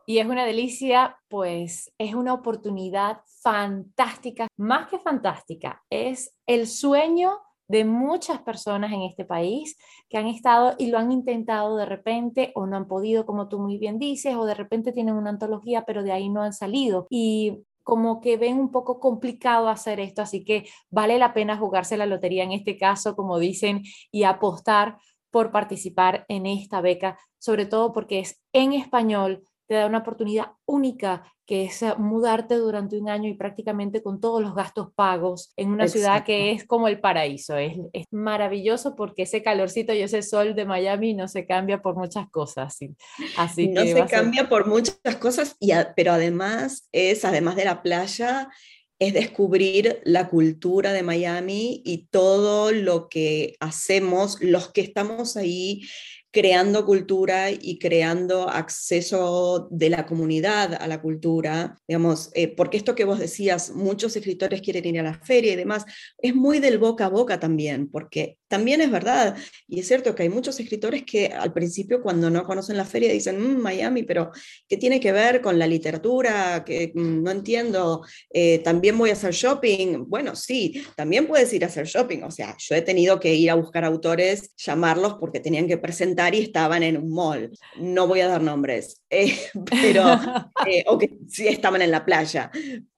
Y 0.06 0.18
es 0.18 0.26
una 0.26 0.44
delicia, 0.44 1.16
pues 1.28 1.92
es 1.98 2.14
una 2.14 2.34
oportunidad 2.34 3.20
fantástica, 3.42 4.48
más 4.56 4.88
que 4.88 4.98
fantástica, 4.98 5.82
es 5.90 6.36
el 6.46 6.66
sueño 6.66 7.38
de 7.68 7.84
muchas 7.84 8.40
personas 8.42 8.92
en 8.92 9.02
este 9.02 9.24
país 9.24 9.78
que 10.08 10.18
han 10.18 10.26
estado 10.26 10.74
y 10.78 10.88
lo 10.88 10.98
han 10.98 11.10
intentado 11.10 11.76
de 11.76 11.86
repente 11.86 12.52
o 12.54 12.66
no 12.66 12.76
han 12.76 12.86
podido, 12.86 13.24
como 13.24 13.48
tú 13.48 13.58
muy 13.58 13.78
bien 13.78 13.98
dices, 13.98 14.34
o 14.36 14.44
de 14.44 14.54
repente 14.54 14.92
tienen 14.92 15.14
una 15.14 15.30
antología, 15.30 15.84
pero 15.86 16.02
de 16.02 16.12
ahí 16.12 16.28
no 16.28 16.42
han 16.42 16.52
salido. 16.52 17.06
Y 17.08 17.64
como 17.82 18.20
que 18.20 18.36
ven 18.36 18.58
un 18.58 18.70
poco 18.70 19.00
complicado 19.00 19.68
hacer 19.68 20.00
esto, 20.00 20.22
así 20.22 20.44
que 20.44 20.66
vale 20.90 21.18
la 21.18 21.32
pena 21.32 21.56
jugarse 21.56 21.96
la 21.96 22.06
lotería 22.06 22.44
en 22.44 22.52
este 22.52 22.76
caso, 22.76 23.16
como 23.16 23.38
dicen, 23.38 23.82
y 24.10 24.24
apostar 24.24 24.98
por 25.30 25.50
participar 25.50 26.26
en 26.28 26.46
esta 26.46 26.80
beca, 26.80 27.18
sobre 27.38 27.64
todo 27.66 27.92
porque 27.92 28.20
es 28.20 28.40
en 28.52 28.74
español, 28.74 29.42
te 29.72 29.78
da 29.78 29.86
una 29.86 30.00
oportunidad 30.00 30.48
única 30.66 31.32
que 31.46 31.64
es 31.64 31.80
eh, 31.80 31.94
mudarte 31.96 32.56
durante 32.56 32.98
un 32.98 33.08
año 33.08 33.30
y 33.30 33.32
prácticamente 33.32 34.02
con 34.02 34.20
todos 34.20 34.42
los 34.42 34.54
gastos 34.54 34.88
pagos 34.94 35.54
en 35.56 35.70
una 35.70 35.88
ciudad 35.88 36.24
que 36.24 36.52
es 36.52 36.66
como 36.66 36.88
el 36.88 37.00
paraíso. 37.00 37.56
Es, 37.56 37.78
es, 37.94 38.04
maravilloso 38.10 38.94
porque 38.94 39.22
ese 39.22 39.42
calorcito 39.42 39.94
y 39.94 40.02
ese 40.02 40.20
sol 40.20 40.54
de 40.54 40.66
Miami 40.66 41.14
no 41.14 41.26
se 41.26 41.46
cambia 41.46 41.80
por 41.80 41.96
muchas 41.96 42.28
cosas. 42.28 42.76
Así 43.38 43.68
no 43.68 43.82
se 43.82 44.04
cambia 44.04 44.46
por 44.46 44.66
muchas 44.66 45.16
cosas, 45.18 45.56
y 45.58 45.72
pero 45.96 46.12
además 46.12 46.90
es, 46.92 47.24
además 47.24 47.56
de 47.56 47.64
la 47.64 47.80
playa, 47.80 48.50
es 48.98 49.14
descubrir 49.14 50.02
la 50.04 50.28
cultura 50.28 50.92
de 50.92 51.02
Miami 51.02 51.80
y 51.82 52.08
todo 52.10 52.72
lo 52.72 53.08
que 53.08 53.56
hacemos, 53.58 54.38
los 54.42 54.70
que 54.70 54.82
estamos 54.82 55.38
ahí 55.38 55.80
creando 56.32 56.86
cultura 56.86 57.50
y 57.50 57.78
creando 57.78 58.48
acceso 58.48 59.68
de 59.70 59.90
la 59.90 60.06
comunidad 60.06 60.74
a 60.74 60.86
la 60.86 61.02
cultura, 61.02 61.78
digamos, 61.86 62.30
eh, 62.34 62.48
porque 62.48 62.78
esto 62.78 62.94
que 62.94 63.04
vos 63.04 63.18
decías, 63.18 63.70
muchos 63.72 64.16
escritores 64.16 64.62
quieren 64.62 64.86
ir 64.86 65.00
a 65.00 65.02
la 65.02 65.20
feria 65.22 65.52
y 65.52 65.56
demás, 65.56 65.84
es 66.18 66.34
muy 66.34 66.58
del 66.58 66.78
boca 66.78 67.06
a 67.06 67.10
boca 67.10 67.38
también, 67.38 67.88
porque 67.90 68.38
también 68.52 68.82
es 68.82 68.90
verdad, 68.90 69.34
y 69.66 69.80
es 69.80 69.88
cierto 69.88 70.14
que 70.14 70.24
hay 70.24 70.28
muchos 70.28 70.60
escritores 70.60 71.04
que 71.04 71.28
al 71.28 71.54
principio 71.54 72.02
cuando 72.02 72.28
no 72.28 72.44
conocen 72.44 72.76
la 72.76 72.84
feria 72.84 73.10
dicen, 73.10 73.40
mm, 73.40 73.62
Miami, 73.62 74.02
pero 74.02 74.30
¿qué 74.68 74.76
tiene 74.76 75.00
que 75.00 75.10
ver 75.10 75.40
con 75.40 75.58
la 75.58 75.66
literatura? 75.66 76.62
Que 76.62 76.92
mm, 76.94 77.22
no 77.22 77.30
entiendo, 77.30 78.04
eh, 78.28 78.58
también 78.58 78.98
voy 78.98 79.08
a 79.08 79.14
hacer 79.14 79.32
shopping. 79.32 80.04
Bueno, 80.06 80.36
sí, 80.36 80.84
también 80.94 81.26
puedes 81.26 81.50
ir 81.54 81.64
a 81.64 81.68
hacer 81.68 81.86
shopping, 81.86 82.24
o 82.24 82.30
sea, 82.30 82.54
yo 82.58 82.74
he 82.74 82.82
tenido 82.82 83.18
que 83.18 83.34
ir 83.34 83.50
a 83.50 83.54
buscar 83.54 83.86
autores, 83.86 84.54
llamarlos 84.58 85.14
porque 85.14 85.40
tenían 85.40 85.66
que 85.66 85.78
presentar 85.78 86.34
y 86.34 86.40
estaban 86.40 86.82
en 86.82 86.98
un 86.98 87.10
mall. 87.10 87.58
No 87.78 88.06
voy 88.06 88.20
a 88.20 88.28
dar 88.28 88.42
nombres, 88.42 89.00
eh, 89.08 89.34
pero, 89.70 90.04
eh, 90.66 90.84
o 90.88 90.98
que 90.98 91.08
sí 91.26 91.48
estaban 91.48 91.80
en 91.80 91.90
la 91.90 92.04
playa, 92.04 92.50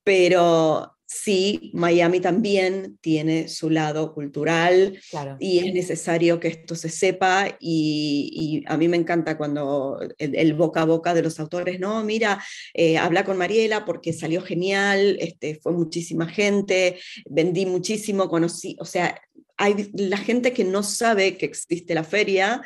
pero 0.02 0.93
sí, 1.14 1.70
Miami 1.74 2.18
también 2.20 2.98
tiene 3.00 3.48
su 3.48 3.70
lado 3.70 4.12
cultural 4.12 4.98
y 5.38 5.60
es 5.60 5.72
necesario 5.72 6.40
que 6.40 6.48
esto 6.48 6.74
se 6.74 6.88
sepa 6.88 7.56
y, 7.60 8.64
a 8.66 8.76
mí 8.76 8.88
me 8.88 8.96
encanta 8.96 9.36
cuando 9.36 9.98
el, 10.18 10.54
boca 10.54 10.82
a 10.82 10.84
boca 10.84 11.14
de 11.14 11.22
los 11.22 11.38
autores, 11.38 11.78
no, 11.78 12.02
mira, 12.02 12.42
eh, 12.72 12.98
habla 12.98 13.24
con 13.24 13.38
Mariela 13.38 13.84
porque 13.84 14.12
salió 14.12 14.42
genial, 14.42 15.16
este, 15.20 15.60
fue 15.62 15.72
muchísima 15.72 16.26
gente, 16.26 16.98
vendí 17.26 17.64
muchísimo, 17.66 18.28
conocí, 18.28 18.76
o 18.80 18.84
sea, 18.84 19.20
hay 19.56 19.90
la 19.94 20.16
gente 20.16 20.52
que 20.52 20.64
no 20.64 20.82
sabe 20.82 21.36
que 21.36 21.46
existe 21.46 21.94
la 21.94 22.04
feria 22.04 22.60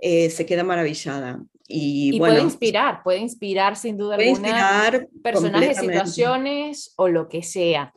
eh, 0.00 0.30
se 0.30 0.46
queda 0.46 0.62
maravillada. 0.62 1.42
Y, 1.70 2.18
puede 2.18 2.40
inspirar, 2.40 3.02
puede 3.02 3.18
inspirar 3.18 3.76
sin 3.76 3.98
duda 3.98 4.14
alguna 4.14 4.30
inspirar 4.30 5.08
personajes, 5.22 5.76
situaciones 5.76 6.94
o 6.96 7.08
lo 7.08 7.28
que 7.28 7.42
sea. 7.42 7.92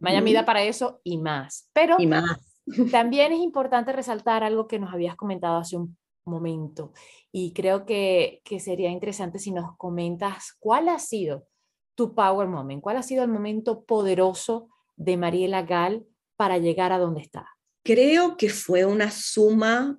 Miami 0.00 0.32
da 0.32 0.46
para 0.46 0.62
eso 0.62 1.00
y 1.04 1.18
más. 1.18 1.68
Pero 1.74 1.96
y 1.98 2.06
más. 2.06 2.24
también 2.90 3.32
es 3.32 3.40
importante 3.40 3.92
resaltar 3.92 4.42
algo 4.42 4.66
que 4.66 4.78
nos 4.78 4.94
habías 4.94 5.14
comentado 5.16 5.58
hace 5.58 5.76
un 5.76 5.96
momento 6.24 6.92
y 7.32 7.52
creo 7.52 7.84
que, 7.84 8.40
que 8.44 8.60
sería 8.60 8.90
interesante 8.90 9.38
si 9.38 9.50
nos 9.50 9.76
comentas 9.76 10.56
cuál 10.58 10.88
ha 10.88 10.98
sido 10.98 11.46
tu 11.94 12.14
power 12.14 12.48
moment, 12.48 12.80
cuál 12.80 12.96
ha 12.96 13.02
sido 13.02 13.22
el 13.24 13.28
momento 13.28 13.84
poderoso 13.84 14.68
de 14.96 15.16
Mariela 15.16 15.62
Gal 15.62 16.06
para 16.36 16.58
llegar 16.58 16.92
a 16.92 16.98
donde 16.98 17.20
está. 17.20 17.46
Creo 17.84 18.36
que 18.36 18.48
fue 18.48 18.84
una 18.84 19.10
suma 19.10 19.98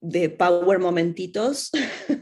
de 0.00 0.28
power 0.30 0.78
momentitos, 0.78 1.70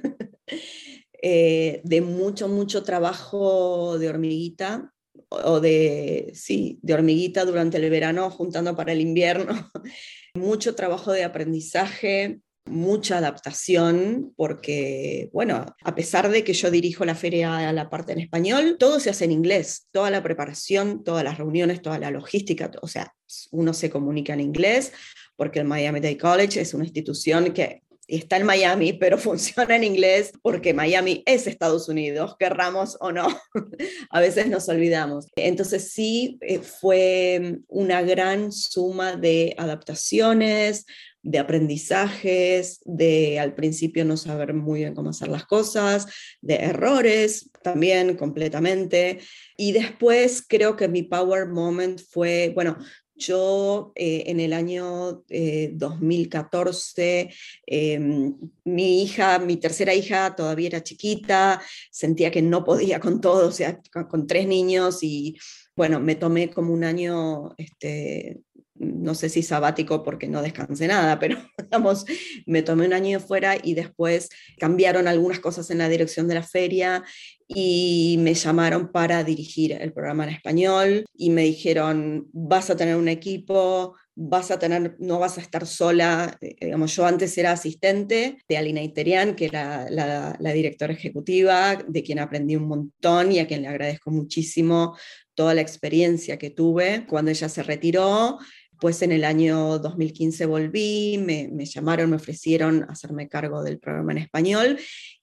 eh, 1.28 1.80
de 1.82 2.02
mucho, 2.02 2.46
mucho 2.46 2.84
trabajo 2.84 3.98
de 3.98 4.08
hormiguita 4.08 4.92
o 5.28 5.58
de, 5.58 6.30
sí, 6.36 6.78
de 6.82 6.94
hormiguita 6.94 7.44
durante 7.44 7.78
el 7.78 7.90
verano, 7.90 8.30
juntando 8.30 8.76
para 8.76 8.92
el 8.92 9.00
invierno, 9.00 9.68
mucho 10.36 10.76
trabajo 10.76 11.10
de 11.10 11.24
aprendizaje, 11.24 12.38
mucha 12.64 13.18
adaptación, 13.18 14.34
porque, 14.36 15.28
bueno, 15.32 15.66
a 15.82 15.94
pesar 15.96 16.30
de 16.30 16.44
que 16.44 16.52
yo 16.52 16.70
dirijo 16.70 17.04
la 17.04 17.16
feria 17.16 17.70
a 17.70 17.72
la 17.72 17.90
parte 17.90 18.12
en 18.12 18.20
español, 18.20 18.76
todo 18.78 19.00
se 19.00 19.10
hace 19.10 19.24
en 19.24 19.32
inglés, 19.32 19.88
toda 19.90 20.12
la 20.12 20.22
preparación, 20.22 21.02
todas 21.02 21.24
las 21.24 21.38
reuniones, 21.38 21.82
toda 21.82 21.98
la 21.98 22.12
logística, 22.12 22.70
o 22.82 22.86
sea, 22.86 23.12
uno 23.50 23.74
se 23.74 23.90
comunica 23.90 24.32
en 24.32 24.42
inglés, 24.42 24.92
porque 25.34 25.58
el 25.58 25.66
Miami 25.66 25.98
Dade 25.98 26.18
College 26.18 26.60
es 26.60 26.72
una 26.72 26.84
institución 26.84 27.52
que 27.52 27.82
está 28.08 28.36
en 28.36 28.46
Miami, 28.46 28.92
pero 28.92 29.18
funciona 29.18 29.76
en 29.76 29.84
inglés 29.84 30.32
porque 30.42 30.74
Miami 30.74 31.22
es 31.26 31.46
Estados 31.46 31.88
Unidos, 31.88 32.36
querramos 32.38 32.96
o 33.00 33.12
no. 33.12 33.28
a 34.10 34.20
veces 34.20 34.48
nos 34.48 34.68
olvidamos. 34.68 35.26
Entonces 35.36 35.92
sí, 35.92 36.38
eh, 36.40 36.60
fue 36.60 37.58
una 37.68 38.02
gran 38.02 38.52
suma 38.52 39.16
de 39.16 39.54
adaptaciones, 39.58 40.86
de 41.26 41.40
aprendizajes, 41.40 42.80
de 42.84 43.40
al 43.40 43.54
principio 43.54 44.04
no 44.04 44.16
saber 44.16 44.54
muy 44.54 44.80
bien 44.80 44.94
cómo 44.94 45.10
hacer 45.10 45.26
las 45.26 45.44
cosas, 45.44 46.06
de 46.40 46.54
errores 46.54 47.50
también 47.62 48.16
completamente. 48.16 49.18
Y 49.56 49.72
después 49.72 50.44
creo 50.46 50.76
que 50.76 50.86
mi 50.86 51.02
power 51.02 51.48
moment 51.48 52.00
fue, 52.00 52.52
bueno, 52.54 52.78
yo 53.16 53.92
eh, 53.94 54.24
en 54.26 54.40
el 54.40 54.52
año 54.52 55.24
2014, 55.28 57.20
eh, 57.20 57.30
em, 57.66 58.34
mi 58.64 59.02
hija, 59.02 59.38
mi 59.38 59.56
tercera 59.56 59.94
hija 59.94 60.34
todavía 60.36 60.68
era 60.68 60.82
chiquita, 60.82 61.62
sentía 61.90 62.30
que 62.30 62.42
no 62.42 62.64
podía 62.64 63.00
con 63.00 63.20
todo, 63.20 63.48
o 63.48 63.52
sea, 63.52 63.80
con, 64.08 64.26
tres 64.26 64.46
niños 64.46 65.02
y 65.02 65.36
bueno, 65.74 66.00
me 66.00 66.14
tomé 66.14 66.50
como 66.50 66.72
un 66.72 66.84
año 66.84 67.54
este, 67.58 68.40
no 68.78 69.14
sé 69.14 69.28
si 69.28 69.42
sabático 69.42 70.02
porque 70.02 70.28
no 70.28 70.42
descansé 70.42 70.86
nada, 70.86 71.18
pero 71.18 71.38
digamos, 71.62 72.04
me 72.46 72.62
tomé 72.62 72.86
un 72.86 72.92
año 72.92 73.20
fuera 73.20 73.56
y 73.62 73.74
después 73.74 74.28
cambiaron 74.58 75.08
algunas 75.08 75.40
cosas 75.40 75.70
en 75.70 75.78
la 75.78 75.88
dirección 75.88 76.28
de 76.28 76.34
la 76.34 76.42
feria 76.42 77.04
y 77.48 78.16
me 78.20 78.34
llamaron 78.34 78.90
para 78.90 79.22
dirigir 79.22 79.72
el 79.72 79.92
programa 79.92 80.24
en 80.24 80.30
español 80.30 81.04
y 81.14 81.30
me 81.30 81.42
dijeron, 81.42 82.28
vas 82.32 82.70
a 82.70 82.76
tener 82.76 82.96
un 82.96 83.08
equipo, 83.08 83.94
vas 84.16 84.50
a 84.50 84.58
tener, 84.58 84.96
no 84.98 85.18
vas 85.18 85.38
a 85.38 85.42
estar 85.42 85.66
sola, 85.66 86.36
eh, 86.40 86.56
digamos, 86.60 86.96
yo 86.96 87.06
antes 87.06 87.36
era 87.38 87.52
asistente 87.52 88.38
de 88.48 88.56
Alina 88.56 88.82
Iterian, 88.82 89.36
que 89.36 89.44
era 89.44 89.88
la, 89.90 90.36
la 90.40 90.52
directora 90.52 90.94
ejecutiva, 90.94 91.76
de 91.86 92.02
quien 92.02 92.18
aprendí 92.18 92.56
un 92.56 92.66
montón 92.66 93.30
y 93.30 93.38
a 93.38 93.46
quien 93.46 93.62
le 93.62 93.68
agradezco 93.68 94.10
muchísimo 94.10 94.96
toda 95.34 95.54
la 95.54 95.60
experiencia 95.60 96.38
que 96.38 96.50
tuve. 96.50 97.06
Cuando 97.06 97.30
ella 97.30 97.48
se 97.48 97.62
retiró 97.62 98.38
pues 98.80 99.02
en 99.02 99.12
el 99.12 99.24
año 99.24 99.78
2015 99.78 100.46
volví, 100.46 101.18
me, 101.18 101.64
llamaron, 101.64 102.10
me 102.10 102.16
ofrecieron 102.16 102.84
hacerme 102.88 103.28
cargo 103.28 103.62
del 103.62 103.78
programa 103.78 104.12
en 104.12 104.18
español 104.18 104.78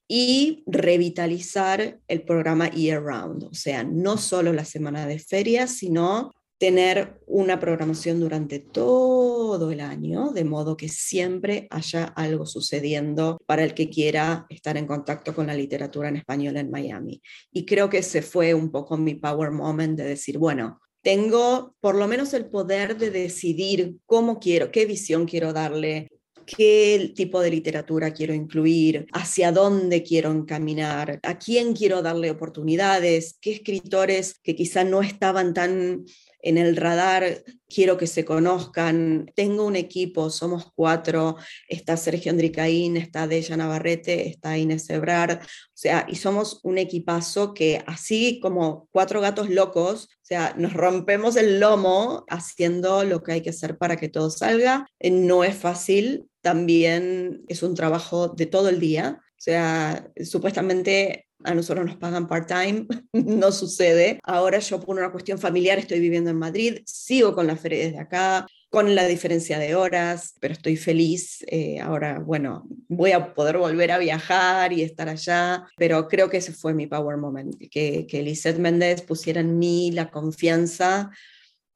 y 0.08 0.62
revitalizar 0.66 1.98
el 2.08 2.22
programa 2.22 2.70
Year 2.70 3.02
Round, 3.02 3.44
o 3.44 3.54
sea, 3.54 3.84
no 3.84 4.18
solo 4.18 4.52
la 4.52 4.64
semana 4.64 5.06
de 5.06 5.18
ferias, 5.18 5.70
sino 5.70 6.32
tener 6.58 7.20
una 7.26 7.58
programación 7.58 8.20
durante 8.20 8.58
todo 8.58 9.70
el 9.70 9.80
año, 9.80 10.30
de 10.30 10.44
modo 10.44 10.76
que 10.76 10.88
siempre 10.88 11.66
haya 11.70 12.04
algo 12.04 12.46
sucediendo 12.46 13.38
para 13.46 13.64
el 13.64 13.74
que 13.74 13.90
quiera 13.90 14.46
estar 14.48 14.76
en 14.76 14.86
contacto 14.86 15.34
con 15.34 15.46
la 15.46 15.54
literatura 15.54 16.08
en 16.08 16.16
español 16.16 16.56
en 16.56 16.70
Miami. 16.70 17.20
Y 17.52 17.66
creo 17.66 17.90
que 17.90 17.98
ese 17.98 18.22
fue 18.22 18.54
un 18.54 18.70
poco 18.70 18.96
mi 18.96 19.14
power 19.14 19.50
moment 19.50 19.98
de 19.98 20.04
decir, 20.04 20.38
bueno, 20.38 20.80
tengo 21.04 21.76
por 21.80 21.94
lo 21.94 22.08
menos 22.08 22.32
el 22.32 22.46
poder 22.46 22.96
de 22.96 23.10
decidir 23.10 23.96
cómo 24.06 24.40
quiero, 24.40 24.72
qué 24.72 24.86
visión 24.86 25.26
quiero 25.26 25.52
darle, 25.52 26.08
qué 26.46 27.12
tipo 27.14 27.42
de 27.42 27.50
literatura 27.50 28.14
quiero 28.14 28.32
incluir, 28.32 29.06
hacia 29.12 29.52
dónde 29.52 30.02
quiero 30.02 30.32
encaminar, 30.32 31.20
a 31.22 31.38
quién 31.38 31.74
quiero 31.74 32.00
darle 32.00 32.30
oportunidades, 32.30 33.36
qué 33.38 33.52
escritores 33.52 34.40
que 34.42 34.56
quizá 34.56 34.82
no 34.82 35.02
estaban 35.02 35.52
tan 35.52 36.06
en 36.44 36.58
el 36.58 36.76
radar, 36.76 37.42
quiero 37.68 37.96
que 37.96 38.06
se 38.06 38.24
conozcan. 38.24 39.30
Tengo 39.34 39.64
un 39.64 39.76
equipo, 39.76 40.30
somos 40.30 40.70
cuatro, 40.74 41.36
está 41.68 41.96
Sergio 41.96 42.30
Andricaín, 42.30 42.96
está 42.96 43.26
Deja 43.26 43.56
Navarrete, 43.56 44.28
está 44.28 44.56
Inés 44.58 44.88
Ebrard, 44.90 45.40
o 45.42 45.76
sea, 45.76 46.06
y 46.08 46.16
somos 46.16 46.60
un 46.62 46.78
equipazo 46.78 47.54
que 47.54 47.82
así 47.86 48.38
como 48.40 48.88
cuatro 48.92 49.20
gatos 49.20 49.48
locos, 49.48 50.04
o 50.04 50.26
sea, 50.26 50.54
nos 50.56 50.74
rompemos 50.74 51.36
el 51.36 51.60
lomo 51.60 52.24
haciendo 52.28 53.04
lo 53.04 53.22
que 53.22 53.32
hay 53.32 53.40
que 53.40 53.50
hacer 53.50 53.78
para 53.78 53.96
que 53.96 54.08
todo 54.08 54.30
salga. 54.30 54.86
Eh, 55.00 55.10
no 55.10 55.44
es 55.44 55.56
fácil, 55.56 56.28
también 56.42 57.42
es 57.48 57.62
un 57.62 57.74
trabajo 57.74 58.28
de 58.28 58.46
todo 58.46 58.68
el 58.68 58.80
día. 58.80 59.18
O 59.20 59.42
sea, 59.44 60.10
supuestamente 60.22 61.23
a 61.44 61.54
nosotros 61.54 61.86
nos 61.86 61.96
pagan 61.96 62.26
part-time, 62.26 62.86
no 63.12 63.52
sucede. 63.52 64.18
Ahora 64.22 64.58
yo 64.58 64.80
por 64.80 64.96
una 64.96 65.12
cuestión 65.12 65.38
familiar 65.38 65.78
estoy 65.78 66.00
viviendo 66.00 66.30
en 66.30 66.38
Madrid, 66.38 66.78
sigo 66.86 67.34
con 67.34 67.46
la 67.46 67.56
feria 67.56 67.84
desde 67.84 67.98
acá, 67.98 68.46
con 68.70 68.94
la 68.96 69.06
diferencia 69.06 69.58
de 69.58 69.76
horas, 69.76 70.34
pero 70.40 70.54
estoy 70.54 70.76
feliz. 70.76 71.44
Eh, 71.46 71.78
ahora, 71.80 72.18
bueno, 72.18 72.66
voy 72.88 73.12
a 73.12 73.32
poder 73.32 73.58
volver 73.58 73.92
a 73.92 73.98
viajar 73.98 74.72
y 74.72 74.82
estar 74.82 75.08
allá, 75.08 75.64
pero 75.76 76.08
creo 76.08 76.28
que 76.28 76.38
ese 76.38 76.52
fue 76.52 76.74
mi 76.74 76.88
power 76.88 77.16
moment, 77.16 77.54
que, 77.70 78.06
que 78.08 78.22
Lisette 78.22 78.58
Méndez 78.58 79.02
pusiera 79.02 79.40
en 79.40 79.58
mí 79.58 79.92
la 79.92 80.10
confianza 80.10 81.12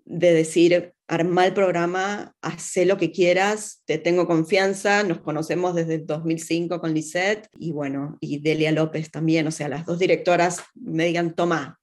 de 0.08 0.32
decir, 0.32 0.94
arma 1.06 1.46
el 1.46 1.52
programa, 1.52 2.34
haz 2.40 2.76
lo 2.86 2.96
que 2.96 3.12
quieras, 3.12 3.82
te 3.84 3.98
tengo 3.98 4.26
confianza, 4.26 5.02
nos 5.02 5.20
conocemos 5.20 5.74
desde 5.74 5.98
2005 5.98 6.80
con 6.80 6.94
Lisette 6.94 7.48
y 7.58 7.72
bueno, 7.72 8.16
y 8.20 8.40
Delia 8.40 8.72
López 8.72 9.10
también, 9.10 9.46
o 9.46 9.50
sea, 9.50 9.68
las 9.68 9.84
dos 9.84 9.98
directoras 9.98 10.62
me 10.74 11.04
digan, 11.06 11.34
toma, 11.34 11.78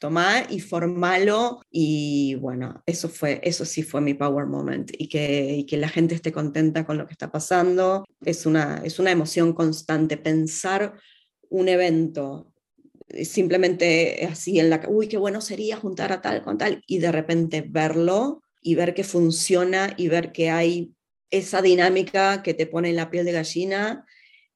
tomá 0.00 0.42
y 0.48 0.58
formalo 0.58 1.60
y 1.70 2.34
bueno, 2.36 2.82
eso 2.86 3.08
fue, 3.08 3.40
eso 3.44 3.64
sí 3.64 3.84
fue 3.84 4.00
mi 4.00 4.14
power 4.14 4.46
moment 4.46 4.90
y 4.98 5.08
que, 5.08 5.64
que 5.68 5.76
la 5.76 5.88
gente 5.88 6.16
esté 6.16 6.32
contenta 6.32 6.84
con 6.84 6.98
lo 6.98 7.06
que 7.06 7.12
está 7.12 7.30
pasando. 7.30 8.04
Es 8.24 8.46
una, 8.46 8.80
es 8.82 8.98
una 8.98 9.12
emoción 9.12 9.52
constante 9.52 10.16
pensar 10.16 10.94
un 11.50 11.68
evento 11.68 12.49
simplemente 13.24 14.26
así 14.30 14.58
en 14.58 14.70
la, 14.70 14.82
uy, 14.88 15.08
qué 15.08 15.16
bueno 15.16 15.40
sería 15.40 15.76
juntar 15.76 16.12
a 16.12 16.20
tal 16.20 16.42
con 16.42 16.58
tal 16.58 16.82
y 16.86 16.98
de 16.98 17.12
repente 17.12 17.64
verlo 17.66 18.42
y 18.62 18.74
ver 18.74 18.94
que 18.94 19.04
funciona 19.04 19.94
y 19.96 20.08
ver 20.08 20.32
que 20.32 20.50
hay 20.50 20.92
esa 21.30 21.62
dinámica 21.62 22.42
que 22.42 22.54
te 22.54 22.66
pone 22.66 22.90
en 22.90 22.96
la 22.96 23.10
piel 23.10 23.24
de 23.24 23.32
gallina 23.32 24.06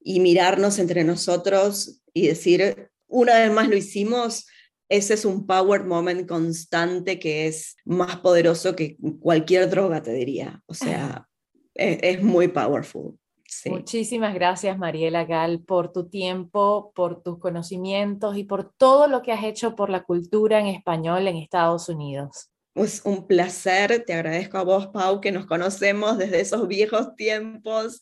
y 0.00 0.20
mirarnos 0.20 0.78
entre 0.78 1.04
nosotros 1.04 2.02
y 2.12 2.26
decir, 2.26 2.90
una 3.06 3.38
vez 3.38 3.50
más 3.50 3.68
lo 3.68 3.76
hicimos, 3.76 4.46
ese 4.88 5.14
es 5.14 5.24
un 5.24 5.46
power 5.46 5.84
moment 5.84 6.28
constante 6.28 7.18
que 7.18 7.46
es 7.46 7.76
más 7.84 8.16
poderoso 8.18 8.76
que 8.76 8.96
cualquier 9.20 9.70
droga, 9.70 10.02
te 10.02 10.12
diría. 10.12 10.62
O 10.66 10.74
sea, 10.74 11.26
es, 11.74 11.98
es 12.02 12.22
muy 12.22 12.48
powerful. 12.48 13.18
Muchísimas 13.66 14.34
gracias, 14.34 14.78
Mariela 14.78 15.24
Gal, 15.24 15.60
por 15.60 15.92
tu 15.92 16.08
tiempo, 16.08 16.92
por 16.94 17.22
tus 17.22 17.38
conocimientos 17.38 18.36
y 18.36 18.44
por 18.44 18.72
todo 18.72 19.06
lo 19.08 19.22
que 19.22 19.32
has 19.32 19.44
hecho 19.44 19.74
por 19.74 19.90
la 19.90 20.04
cultura 20.04 20.60
en 20.60 20.66
español 20.66 21.26
en 21.26 21.36
Estados 21.36 21.88
Unidos. 21.88 22.53
Es 22.74 23.02
un 23.04 23.28
placer, 23.28 24.02
te 24.04 24.14
agradezco 24.14 24.58
a 24.58 24.64
vos, 24.64 24.88
Pau, 24.88 25.20
que 25.20 25.30
nos 25.30 25.46
conocemos 25.46 26.18
desde 26.18 26.40
esos 26.40 26.66
viejos 26.66 27.14
tiempos, 27.14 28.00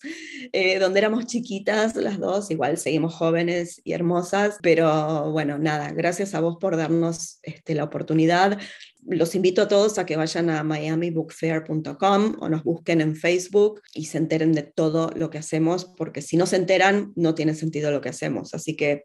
eh, 0.52 0.78
donde 0.78 0.98
éramos 0.98 1.26
chiquitas 1.26 1.94
las 1.94 2.18
dos, 2.18 2.50
igual 2.50 2.78
seguimos 2.78 3.14
jóvenes 3.14 3.82
y 3.84 3.92
hermosas, 3.92 4.56
pero 4.62 5.30
bueno, 5.30 5.58
nada, 5.58 5.92
gracias 5.92 6.34
a 6.34 6.40
vos 6.40 6.56
por 6.58 6.78
darnos 6.78 7.38
este, 7.42 7.74
la 7.74 7.84
oportunidad. 7.84 8.58
Los 9.04 9.34
invito 9.34 9.60
a 9.60 9.68
todos 9.68 9.98
a 9.98 10.06
que 10.06 10.16
vayan 10.16 10.48
a 10.48 10.64
miamibookfair.com 10.64 12.36
o 12.40 12.48
nos 12.48 12.64
busquen 12.64 13.02
en 13.02 13.14
Facebook 13.14 13.82
y 13.92 14.06
se 14.06 14.16
enteren 14.16 14.52
de 14.52 14.62
todo 14.62 15.10
lo 15.14 15.28
que 15.28 15.36
hacemos, 15.36 15.84
porque 15.84 16.22
si 16.22 16.38
no 16.38 16.46
se 16.46 16.56
enteran, 16.56 17.12
no 17.14 17.34
tiene 17.34 17.54
sentido 17.54 17.90
lo 17.90 18.00
que 18.00 18.08
hacemos. 18.08 18.54
Así 18.54 18.74
que 18.74 19.04